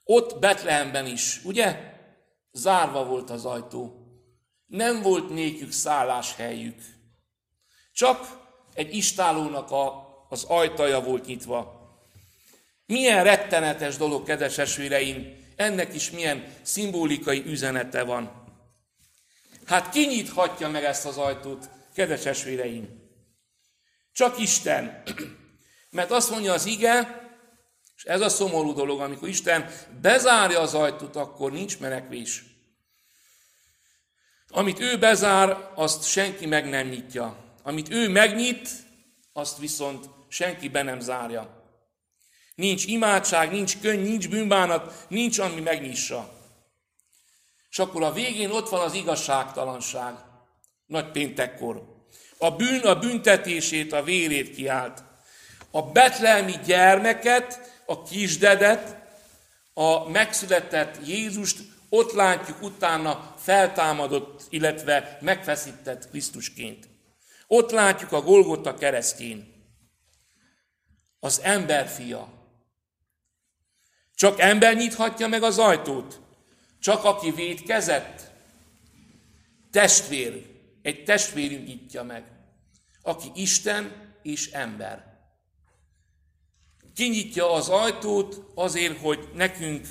Ott 0.03 0.39
Betlehemben 0.39 1.05
is, 1.05 1.41
ugye? 1.43 1.93
Zárva 2.51 3.05
volt 3.05 3.29
az 3.29 3.45
ajtó. 3.45 4.07
Nem 4.65 5.01
volt 5.01 5.29
nékük 5.29 5.71
szálláshelyük. 5.71 6.81
Csak 7.93 8.47
egy 8.73 8.95
istálónak 8.95 9.71
a, 9.71 10.07
az 10.29 10.43
ajtaja 10.43 11.01
volt 11.01 11.25
nyitva. 11.25 11.78
Milyen 12.89 13.23
rettenetes 13.23 13.97
dolog, 13.97 14.25
kedves 14.25 14.57
esvéreim, 14.57 15.37
ennek 15.55 15.93
is 15.93 16.11
milyen 16.11 16.53
szimbolikai 16.61 17.43
üzenete 17.45 18.03
van. 18.03 18.43
Hát 19.65 19.89
ki 19.89 20.05
nyithatja 20.05 20.69
meg 20.69 20.83
ezt 20.83 21.05
az 21.05 21.17
ajtót, 21.17 21.69
kedves 21.93 22.25
esvéreim? 22.25 22.87
Csak 24.11 24.39
Isten. 24.39 25.03
Mert 25.97 26.11
azt 26.11 26.29
mondja 26.29 26.53
az 26.53 26.65
ige, 26.65 27.21
és 27.95 28.03
ez 28.03 28.21
a 28.21 28.29
szomorú 28.29 28.73
dolog, 28.73 28.99
amikor 28.99 29.27
Isten 29.27 29.69
bezárja 30.01 30.59
az 30.59 30.73
ajtót, 30.73 31.15
akkor 31.15 31.51
nincs 31.51 31.79
menekvés. 31.79 32.43
Amit 34.47 34.79
ő 34.79 34.97
bezár, 34.97 35.71
azt 35.75 36.07
senki 36.07 36.45
meg 36.45 36.69
nem 36.69 36.87
nyitja. 36.87 37.55
Amit 37.63 37.89
ő 37.89 38.09
megnyit, 38.09 38.69
azt 39.33 39.57
viszont 39.57 40.09
senki 40.27 40.69
be 40.69 40.81
nem 40.81 40.99
zárja. 40.99 41.58
Nincs 42.59 42.85
imádság, 42.85 43.51
nincs 43.51 43.79
könny, 43.79 44.01
nincs 44.01 44.29
bűnbánat, 44.29 45.05
nincs, 45.07 45.39
ami 45.39 45.61
megnyissa. 45.61 46.29
És 47.69 47.79
akkor 47.79 48.03
a 48.03 48.11
végén 48.11 48.51
ott 48.51 48.69
van 48.69 48.81
az 48.81 48.93
igazságtalanság, 48.93 50.13
nagy 50.85 51.11
péntekkor. 51.11 51.83
A 52.37 52.51
bűn 52.51 52.79
a 52.79 52.99
büntetését, 52.99 53.93
a 53.93 54.03
vérét 54.03 54.55
kiált. 54.55 55.03
A 55.71 55.81
betlelmi 55.81 56.55
gyermeket, 56.65 57.81
a 57.85 58.03
kisdedet, 58.03 58.97
a 59.73 60.09
megszületett 60.09 61.07
Jézust 61.07 61.59
ott 61.89 62.11
látjuk 62.11 62.61
utána 62.61 63.35
feltámadott, 63.37 64.45
illetve 64.49 65.17
megfeszített 65.21 66.09
Krisztusként. 66.09 66.89
Ott 67.47 67.71
látjuk 67.71 68.11
a 68.11 68.21
Golgota 68.21 68.73
keresztjén. 68.73 69.53
Az 71.19 71.39
emberfia, 71.43 72.37
csak 74.19 74.39
ember 74.39 74.75
nyithatja 74.75 75.27
meg 75.27 75.43
az 75.43 75.57
ajtót. 75.57 76.19
Csak 76.79 77.03
aki 77.03 77.31
védkezett. 77.31 78.31
Testvér. 79.71 80.45
Egy 80.81 81.03
testvérünk 81.03 81.67
nyitja 81.67 82.03
meg. 82.03 82.23
Aki 83.01 83.31
Isten 83.35 84.13
és 84.23 84.51
ember. 84.51 85.19
Kinyitja 86.95 87.51
az 87.51 87.69
ajtót 87.69 88.51
azért, 88.55 88.99
hogy 88.99 89.29
nekünk 89.33 89.87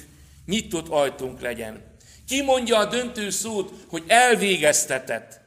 nyitott 0.47 0.89
ajtónk 0.89 1.41
legyen. 1.41 1.97
Ki 2.27 2.43
mondja 2.43 2.79
a 2.79 2.89
döntő 2.89 3.31
szót, 3.31 3.73
hogy 3.89 4.05
elvégeztetett. 4.07 5.41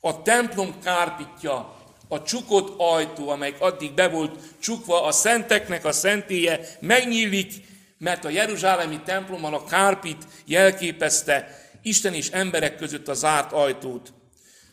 A 0.00 0.22
templom 0.22 0.80
kárpitja 0.80 1.75
a 2.08 2.22
csukott 2.22 2.80
ajtó, 2.80 3.28
amely 3.28 3.54
addig 3.58 3.92
be 3.92 4.08
volt 4.08 4.38
csukva, 4.60 5.02
a 5.02 5.12
szenteknek 5.12 5.84
a 5.84 5.92
szentélye 5.92 6.68
megnyílik, 6.80 7.52
mert 7.98 8.24
a 8.24 8.28
Jeruzsálemi 8.28 9.00
templommal 9.04 9.54
a 9.54 9.64
kárpit 9.64 10.26
jelképezte 10.44 11.64
Isten 11.82 12.14
és 12.14 12.28
emberek 12.28 12.76
között 12.76 13.08
a 13.08 13.14
zárt 13.14 13.52
ajtót. 13.52 14.12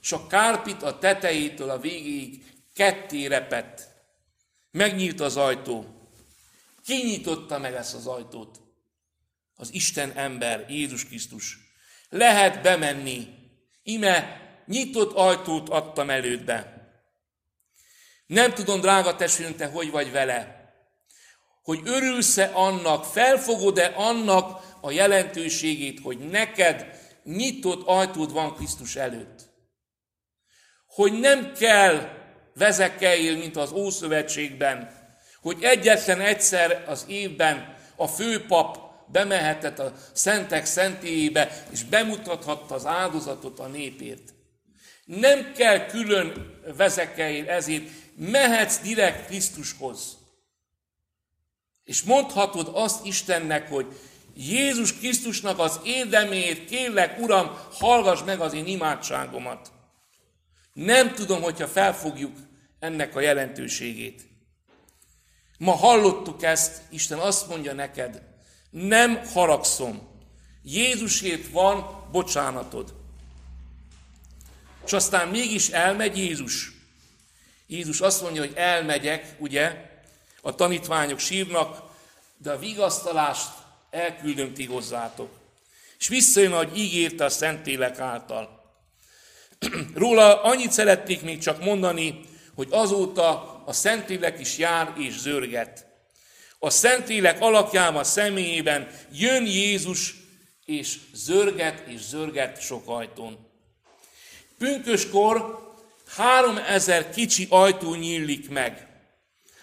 És 0.01 0.11
a 0.11 0.27
kárpit 0.27 0.83
a 0.83 0.97
tetejétől 0.97 1.69
a 1.69 1.79
végéig 1.79 2.43
ketté 2.73 3.25
repett. 3.25 3.87
Megnyílt 4.71 5.19
az 5.19 5.37
ajtó. 5.37 5.85
Ki 6.85 6.95
nyitotta 6.95 7.57
meg 7.57 7.73
ezt 7.73 7.95
az 7.95 8.07
ajtót? 8.07 8.61
Az 9.55 9.73
Isten 9.73 10.11
ember, 10.11 10.65
Jézus 10.69 11.05
Krisztus. 11.05 11.57
Lehet 12.09 12.61
bemenni. 12.61 13.27
Ime 13.83 14.41
nyitott 14.65 15.13
ajtót 15.15 15.69
adtam 15.69 16.09
elődbe. 16.09 16.72
Nem 18.25 18.53
tudom, 18.53 18.81
drága 18.81 19.15
testvérünk, 19.15 19.55
te 19.55 19.65
hogy 19.65 19.91
vagy 19.91 20.11
vele. 20.11 20.61
Hogy 21.63 21.79
örülsz-e 21.83 22.51
annak, 22.53 23.05
felfogod-e 23.05 23.93
annak 23.95 24.61
a 24.81 24.91
jelentőségét, 24.91 25.99
hogy 25.99 26.17
neked 26.17 26.85
nyitott 27.23 27.87
ajtód 27.87 28.31
van 28.33 28.55
Krisztus 28.55 28.95
előtt. 28.95 29.41
Hogy 30.87 31.19
nem 31.19 31.53
kell 31.53 32.09
vezekeljél, 32.55 33.37
mint 33.37 33.57
az 33.57 33.71
Ószövetségben, 33.71 35.01
hogy 35.41 35.57
egyetlen 35.61 36.21
egyszer 36.21 36.83
az 36.87 37.05
évben 37.07 37.75
a 37.95 38.07
főpap 38.07 38.77
bemehetett 39.07 39.79
a 39.79 39.93
szentek 40.13 40.65
szentélyébe, 40.65 41.65
és 41.71 41.83
bemutathatta 41.83 42.75
az 42.75 42.85
áldozatot 42.85 43.59
a 43.59 43.67
népért. 43.67 44.33
Nem 45.05 45.53
kell 45.53 45.85
külön 45.85 46.59
vezekelj 46.77 47.47
ezért, 47.47 47.83
mehetsz 48.15 48.79
direkt 48.79 49.25
Krisztushoz. 49.25 50.17
És 51.83 52.03
mondhatod 52.03 52.69
azt 52.73 53.05
Istennek, 53.05 53.69
hogy 53.69 53.99
Jézus 54.35 54.93
Krisztusnak 54.93 55.59
az 55.59 55.79
érdemét, 55.83 56.65
kérlek, 56.65 57.19
Uram, 57.19 57.57
hallgass 57.71 58.23
meg 58.23 58.39
az 58.39 58.53
én 58.53 58.65
imádságomat. 58.65 59.71
Nem 60.73 61.13
tudom, 61.13 61.41
hogyha 61.41 61.67
felfogjuk 61.67 62.35
ennek 62.79 63.15
a 63.15 63.19
jelentőségét. 63.19 64.21
Ma 65.57 65.71
hallottuk 65.71 66.43
ezt, 66.43 66.81
Isten 66.89 67.19
azt 67.19 67.47
mondja 67.47 67.73
neked, 67.73 68.21
nem 68.69 69.21
haragszom. 69.33 70.11
Jézusért 70.63 71.51
van 71.51 72.07
bocsánatod. 72.11 72.93
És 74.85 74.93
aztán 74.93 75.27
mégis 75.27 75.69
elmegy 75.69 76.17
Jézus. 76.17 76.72
Jézus 77.73 78.01
azt 78.01 78.21
mondja, 78.21 78.41
hogy 78.41 78.53
elmegyek, 78.55 79.35
ugye, 79.37 79.75
a 80.41 80.55
tanítványok 80.55 81.19
sírnak, 81.19 81.81
de 82.37 82.51
a 82.51 82.59
vigasztalást 82.59 83.49
elküldöm 83.89 84.53
ti 84.53 84.65
hozzátok. 84.65 85.29
És 85.99 86.07
visszajön, 86.07 86.51
ahogy 86.51 86.77
ígérte 86.77 87.25
a 87.25 87.29
Szentélek 87.29 87.99
által. 87.99 88.63
Róla 89.95 90.41
annyit 90.41 90.71
szeretnék 90.71 91.21
még 91.21 91.39
csak 91.39 91.63
mondani, 91.63 92.19
hogy 92.55 92.67
azóta 92.71 93.61
a 93.65 93.73
Szentlélek 93.73 94.39
is 94.39 94.57
jár 94.57 94.93
és 94.97 95.19
zörget. 95.19 95.85
A 96.59 96.69
Szentlélek 96.69 97.41
alakjában, 97.41 98.03
személyében 98.03 98.89
jön 99.11 99.45
Jézus, 99.45 100.15
és 100.65 100.97
zörget 101.13 101.87
és 101.87 102.01
zörget 102.01 102.61
sok 102.61 102.83
ajtón. 102.85 103.47
Pünköskor 104.57 105.63
három 106.15 106.57
ezer 106.57 107.09
kicsi 107.09 107.47
ajtó 107.49 107.95
nyílik 107.95 108.49
meg, 108.49 108.87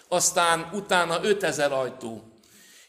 aztán 0.07 0.69
utána 0.73 1.23
ötezer 1.23 1.71
ajtó. 1.71 2.23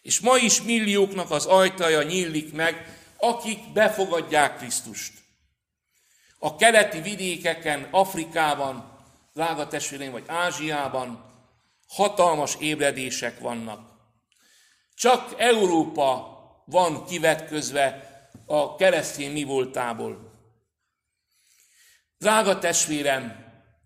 És 0.03 0.21
ma 0.21 0.37
is 0.37 0.63
millióknak 0.63 1.31
az 1.31 1.47
ajtaja 1.47 2.03
nyílik 2.03 2.53
meg, 2.53 3.01
akik 3.17 3.73
befogadják 3.73 4.57
Krisztust. 4.57 5.13
A 6.39 6.57
keleti 6.57 7.01
vidékeken, 7.01 7.89
Afrikában, 7.91 8.99
drága 9.35 9.69
testvéreim, 9.69 10.13
vagy 10.13 10.25
Ázsiában 10.27 11.31
hatalmas 11.89 12.57
ébredések 12.59 13.39
vannak. 13.39 13.91
Csak 14.95 15.35
Európa 15.37 16.39
van 16.65 17.05
kivetközve 17.07 18.11
a 18.47 18.77
keresztény 18.77 19.33
mi 19.33 19.45
voltából. 19.45 20.31
Drága 22.19 22.59
testvérem, 22.59 23.42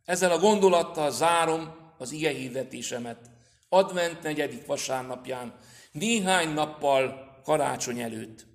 ezzel 0.06 0.30
a 0.30 0.38
gondolattal 0.38 1.10
zárom 1.10 1.74
az 1.98 2.12
ige 2.12 2.30
hirdetésemet. 2.30 3.30
Advent 3.68 4.22
negyedik 4.22 4.66
vasárnapján, 4.66 5.58
néhány 5.92 6.48
nappal 6.48 7.34
karácsony 7.44 8.00
előtt. 8.00 8.46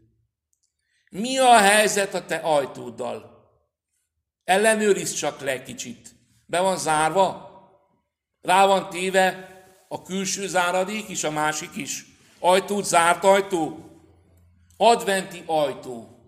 Mi 1.10 1.38
a 1.38 1.58
helyzet 1.58 2.14
a 2.14 2.26
te 2.26 2.36
ajtóddal? 2.36 3.40
Ellenőrizd 4.44 5.16
csak 5.16 5.42
le 5.42 5.64
kicsit. 5.64 6.16
Be 6.46 6.60
van 6.60 6.78
zárva? 6.78 7.50
Rá 8.42 8.66
van 8.66 8.90
téve 8.90 9.50
a 9.90 10.02
külső 10.02 10.48
záradék 10.48 11.10
is, 11.10 11.24
a 11.24 11.32
másik 11.32 11.76
is. 11.76 12.06
Ajtót 12.40 12.86
zárt 12.86 13.24
ajtó. 13.24 13.90
Adventi 14.78 15.44
ajtó. 15.46 16.20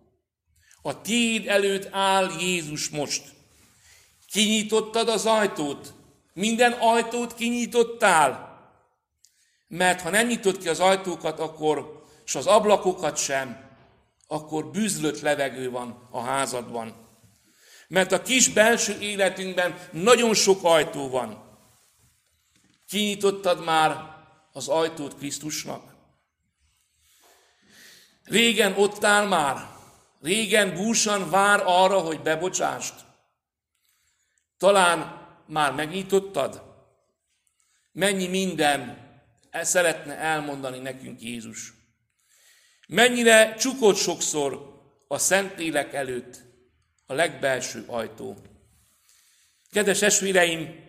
A 0.82 1.02
tiéd 1.02 1.48
előtt 1.48 1.88
áll 1.92 2.30
Jézus 2.40 2.90
most. 2.90 3.33
Kinyitottad 4.34 5.10
az 5.10 5.26
ajtót? 5.26 5.94
Minden 6.34 6.72
ajtót 6.72 7.36
kinyitottál? 7.36 8.60
Mert 9.68 10.02
ha 10.02 10.10
nem 10.10 10.28
nyitod 10.28 10.58
ki 10.58 10.68
az 10.70 10.80
ajtókat, 10.80 11.40
akkor, 11.40 12.06
és 12.26 12.36
az 12.36 12.46
ablakokat 12.46 13.18
sem, 13.18 13.70
akkor 14.28 14.72
bűzlött 14.72 15.20
levegő 15.20 15.70
van 15.70 16.08
a 16.12 16.22
házadban. 16.22 16.96
Mert 17.88 18.12
a 18.12 18.22
kis 18.22 18.50
belső 18.50 19.00
életünkben 19.00 19.90
nagyon 19.92 20.34
sok 20.34 20.64
ajtó 20.64 21.10
van. 21.10 21.58
Kinyitottad 22.88 23.64
már 23.64 24.16
az 24.52 24.68
ajtót 24.68 25.18
Krisztusnak? 25.18 25.96
Régen 28.24 28.74
ott 28.78 29.04
áll 29.04 29.28
már, 29.28 29.68
régen 30.22 30.74
búsan 30.74 31.30
vár 31.30 31.64
arra, 31.66 32.00
hogy 32.00 32.20
bebocsást. 32.20 33.12
Talán 34.64 35.28
már 35.48 35.74
megnyitottad? 35.74 36.64
Mennyi 37.92 38.28
minden 38.28 39.12
e 39.50 39.64
szeretne 39.64 40.18
elmondani 40.18 40.80
nekünk 40.80 41.22
Jézus. 41.22 41.74
Mennyire 42.88 43.56
csukott 43.56 43.96
sokszor 43.96 44.82
a 45.08 45.18
Szentlélek 45.18 45.94
előtt 45.94 46.42
a 47.06 47.14
legbelső 47.14 47.86
ajtó. 47.88 48.38
Kedves 49.70 50.02
esvéreim, 50.02 50.86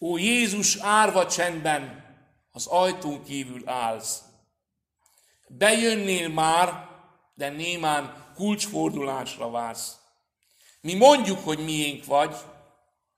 ó 0.00 0.16
Jézus 0.16 0.76
árva 0.76 1.26
csendben 1.26 2.04
az 2.50 2.66
ajtón 2.66 3.24
kívül 3.24 3.68
állsz. 3.68 4.22
Bejönnél 5.48 6.28
már, 6.28 6.88
de 7.34 7.48
némán 7.48 8.32
kulcsfordulásra 8.34 9.50
vársz. 9.50 10.02
Mi 10.84 10.94
mondjuk, 10.94 11.38
hogy 11.38 11.58
miénk 11.58 12.04
vagy, 12.04 12.36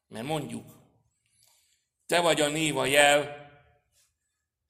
mert 0.08 0.26
mondjuk. 0.26 0.64
Te 2.06 2.20
vagy 2.20 2.40
a 2.40 2.48
név 2.48 2.76
a 2.76 2.84
jel, 2.84 3.50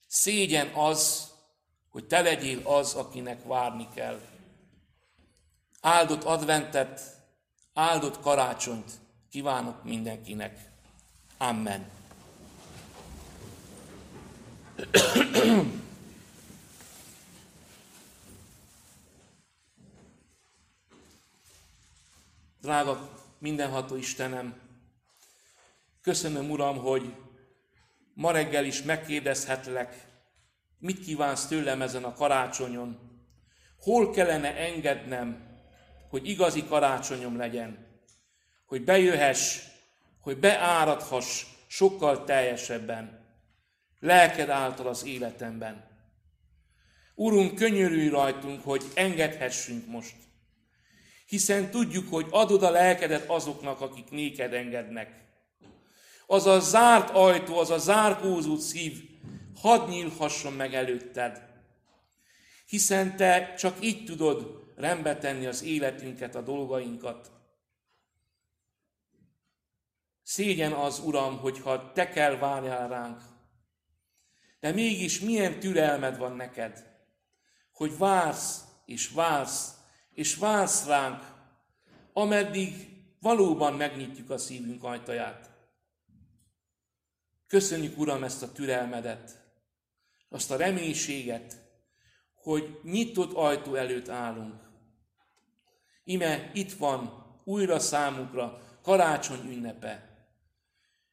szégyen 0.07 0.67
az, 0.75 1.33
hogy 1.91 2.07
te 2.07 2.21
legyél 2.21 2.61
az, 2.65 2.95
akinek 2.95 3.45
várni 3.45 3.89
kell. 3.95 4.21
Áldott 5.81 6.25
adventet, 6.25 7.01
áldott 7.75 8.21
karácsonyt 8.21 8.91
kívánok 9.31 9.85
mindenkinek. 9.85 10.71
Amen. 11.39 11.91
Drága 22.61 23.11
mindenható 23.39 23.97
Istenem, 23.97 24.61
köszönöm 26.03 26.51
Uram, 26.51 26.77
hogy 26.77 27.15
ma 28.15 28.31
reggel 28.31 28.65
is 28.65 28.83
megkérdezhetlek, 28.83 30.05
mit 30.79 31.01
kívánsz 31.01 31.47
tőlem 31.47 31.83
ezen 31.83 32.05
a 32.05 32.15
karácsonyon, 32.15 33.21
hol 33.81 34.11
kellene 34.11 34.57
engednem, 34.57 35.59
hogy 36.09 36.29
igazi 36.29 36.65
karácsonyom 36.65 37.37
legyen, 37.37 37.87
hogy 38.67 38.85
bejöhess, 38.85 39.63
hogy 40.21 40.39
beáradhass 40.39 41.45
sokkal 41.67 42.25
teljesebben, 42.25 43.25
lelked 44.01 44.49
által 44.49 44.87
az 44.87 45.05
életemben. 45.05 45.85
Urunk, 47.15 47.55
könyörülj 47.55 48.09
rajtunk, 48.09 48.65
hogy 48.65 48.83
engedhessünk 48.95 49.87
most, 49.87 50.15
hiszen 51.27 51.71
tudjuk, 51.71 52.09
hogy 52.09 52.27
adod 52.31 52.63
a 52.63 52.71
lelkedet 52.71 53.29
azoknak, 53.31 53.81
akik 53.81 54.11
néked 54.11 54.53
engednek. 54.53 55.25
Az 56.27 56.47
a 56.47 56.61
zárt 56.61 57.11
ajtó, 57.11 57.59
az 57.59 57.71
a 57.71 57.79
zárkózó 57.79 58.57
szív, 58.57 59.09
hadd 59.61 59.89
nyílhasson 59.89 60.53
meg 60.53 60.75
előtted. 60.75 61.43
Hiszen 62.67 63.17
te 63.17 63.55
csak 63.55 63.85
így 63.85 64.05
tudod 64.05 64.65
rendbe 64.77 65.19
tenni 65.19 65.47
az 65.47 65.63
életünket, 65.63 66.35
a 66.35 66.41
dolgainkat. 66.41 67.31
Szégyen 70.23 70.73
az, 70.73 70.99
Uram, 70.99 71.39
hogyha 71.39 71.93
te 71.93 72.09
kell 72.09 72.37
várjál 72.37 72.89
ránk. 72.89 73.21
De 74.61 74.73
mégis 74.73 75.21
milyen 75.21 75.61
türelmed 75.61 76.19
van 76.19 76.37
neked, 76.37 76.95
hogy 77.73 77.99
vársz, 77.99 78.65
és 78.85 79.09
vársz, 79.09 79.76
és 80.17 80.37
vársz 80.37 80.87
ránk, 80.87 81.23
ameddig 82.13 82.89
valóban 83.21 83.75
megnyitjuk 83.75 84.31
a 84.31 84.39
szívünk 84.39 84.85
ajtaját. 84.85 85.51
Köszönjük, 87.47 87.99
Uram, 87.99 88.25
ezt 88.25 88.43
a 88.43 88.53
türelmedet, 88.53 89.45
azt 90.29 90.51
a 90.51 90.57
reménységet, 90.57 91.57
hogy 92.35 92.81
nyitott 92.83 93.33
ajtó 93.33 93.75
előtt 93.75 94.09
állunk. 94.09 94.61
Ime 96.05 96.51
itt 96.55 96.73
van 96.73 97.25
újra 97.45 97.79
számukra 97.79 98.61
karácsony 98.83 99.51
ünnepe. 99.51 100.27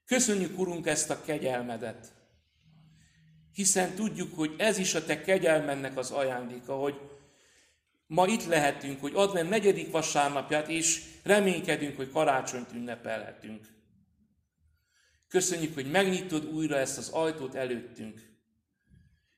Köszönjük, 0.05 0.59
Urunk, 0.59 0.87
ezt 0.87 1.09
a 1.09 1.21
kegyelmedet. 1.21 2.11
hiszen 3.51 3.95
tudjuk, 3.95 4.35
hogy 4.35 4.55
ez 4.57 4.77
is 4.77 4.95
a 4.95 5.05
te 5.05 5.21
kegyelmennek 5.21 5.97
az 5.97 6.11
ajándéka, 6.11 6.75
hogy 6.75 7.13
ma 8.07 8.27
itt 8.27 8.45
lehetünk, 8.45 9.01
hogy 9.01 9.11
advent 9.15 9.49
negyedik 9.49 9.91
vasárnapját, 9.91 10.67
és 10.67 11.03
reménykedünk, 11.23 11.95
hogy 11.95 12.11
karácsonyt 12.11 12.71
ünnepelhetünk. 12.71 13.67
Köszönjük, 15.27 15.73
hogy 15.73 15.91
megnyitod 15.91 16.45
újra 16.45 16.77
ezt 16.77 16.97
az 16.97 17.09
ajtót 17.09 17.55
előttünk, 17.55 18.31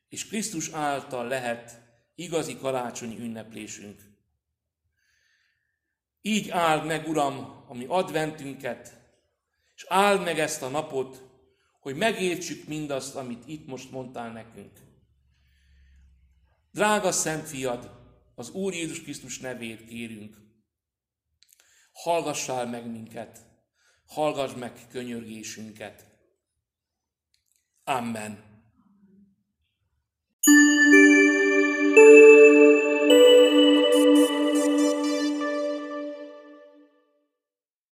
és 0.10 0.28
Krisztus 0.28 0.70
által 0.70 1.28
lehet 1.28 1.82
igazi 2.16 2.58
karácsonyi 2.58 3.20
ünneplésünk. 3.20 4.02
Így 6.22 6.50
áld 6.50 6.86
meg, 6.86 7.08
Uram, 7.08 7.64
a 7.68 7.74
mi 7.74 7.86
adventünket, 7.88 8.94
és 9.76 9.86
áld 9.88 10.24
meg 10.24 10.40
ezt 10.40 10.62
a 10.62 10.68
napot, 10.68 11.24
hogy 11.80 11.96
megértsük 11.96 12.68
mindazt, 12.68 13.16
amit 13.16 13.48
itt 13.48 13.68
most 13.68 13.92
mondtál 13.92 14.32
nekünk. 14.32 14.80
Drága 16.72 17.12
Szent 17.12 17.48
Fiad, 17.48 17.92
az 18.36 18.50
Úr 18.50 18.74
Jézus 18.74 19.02
Krisztus 19.02 19.40
nevét 19.40 19.86
kérünk. 19.86 20.38
Hallgassál 21.92 22.66
meg 22.66 22.92
minket, 22.92 23.46
hallgass 24.06 24.54
meg 24.54 24.88
könyörgésünket. 24.90 26.06
Amen. 27.84 28.45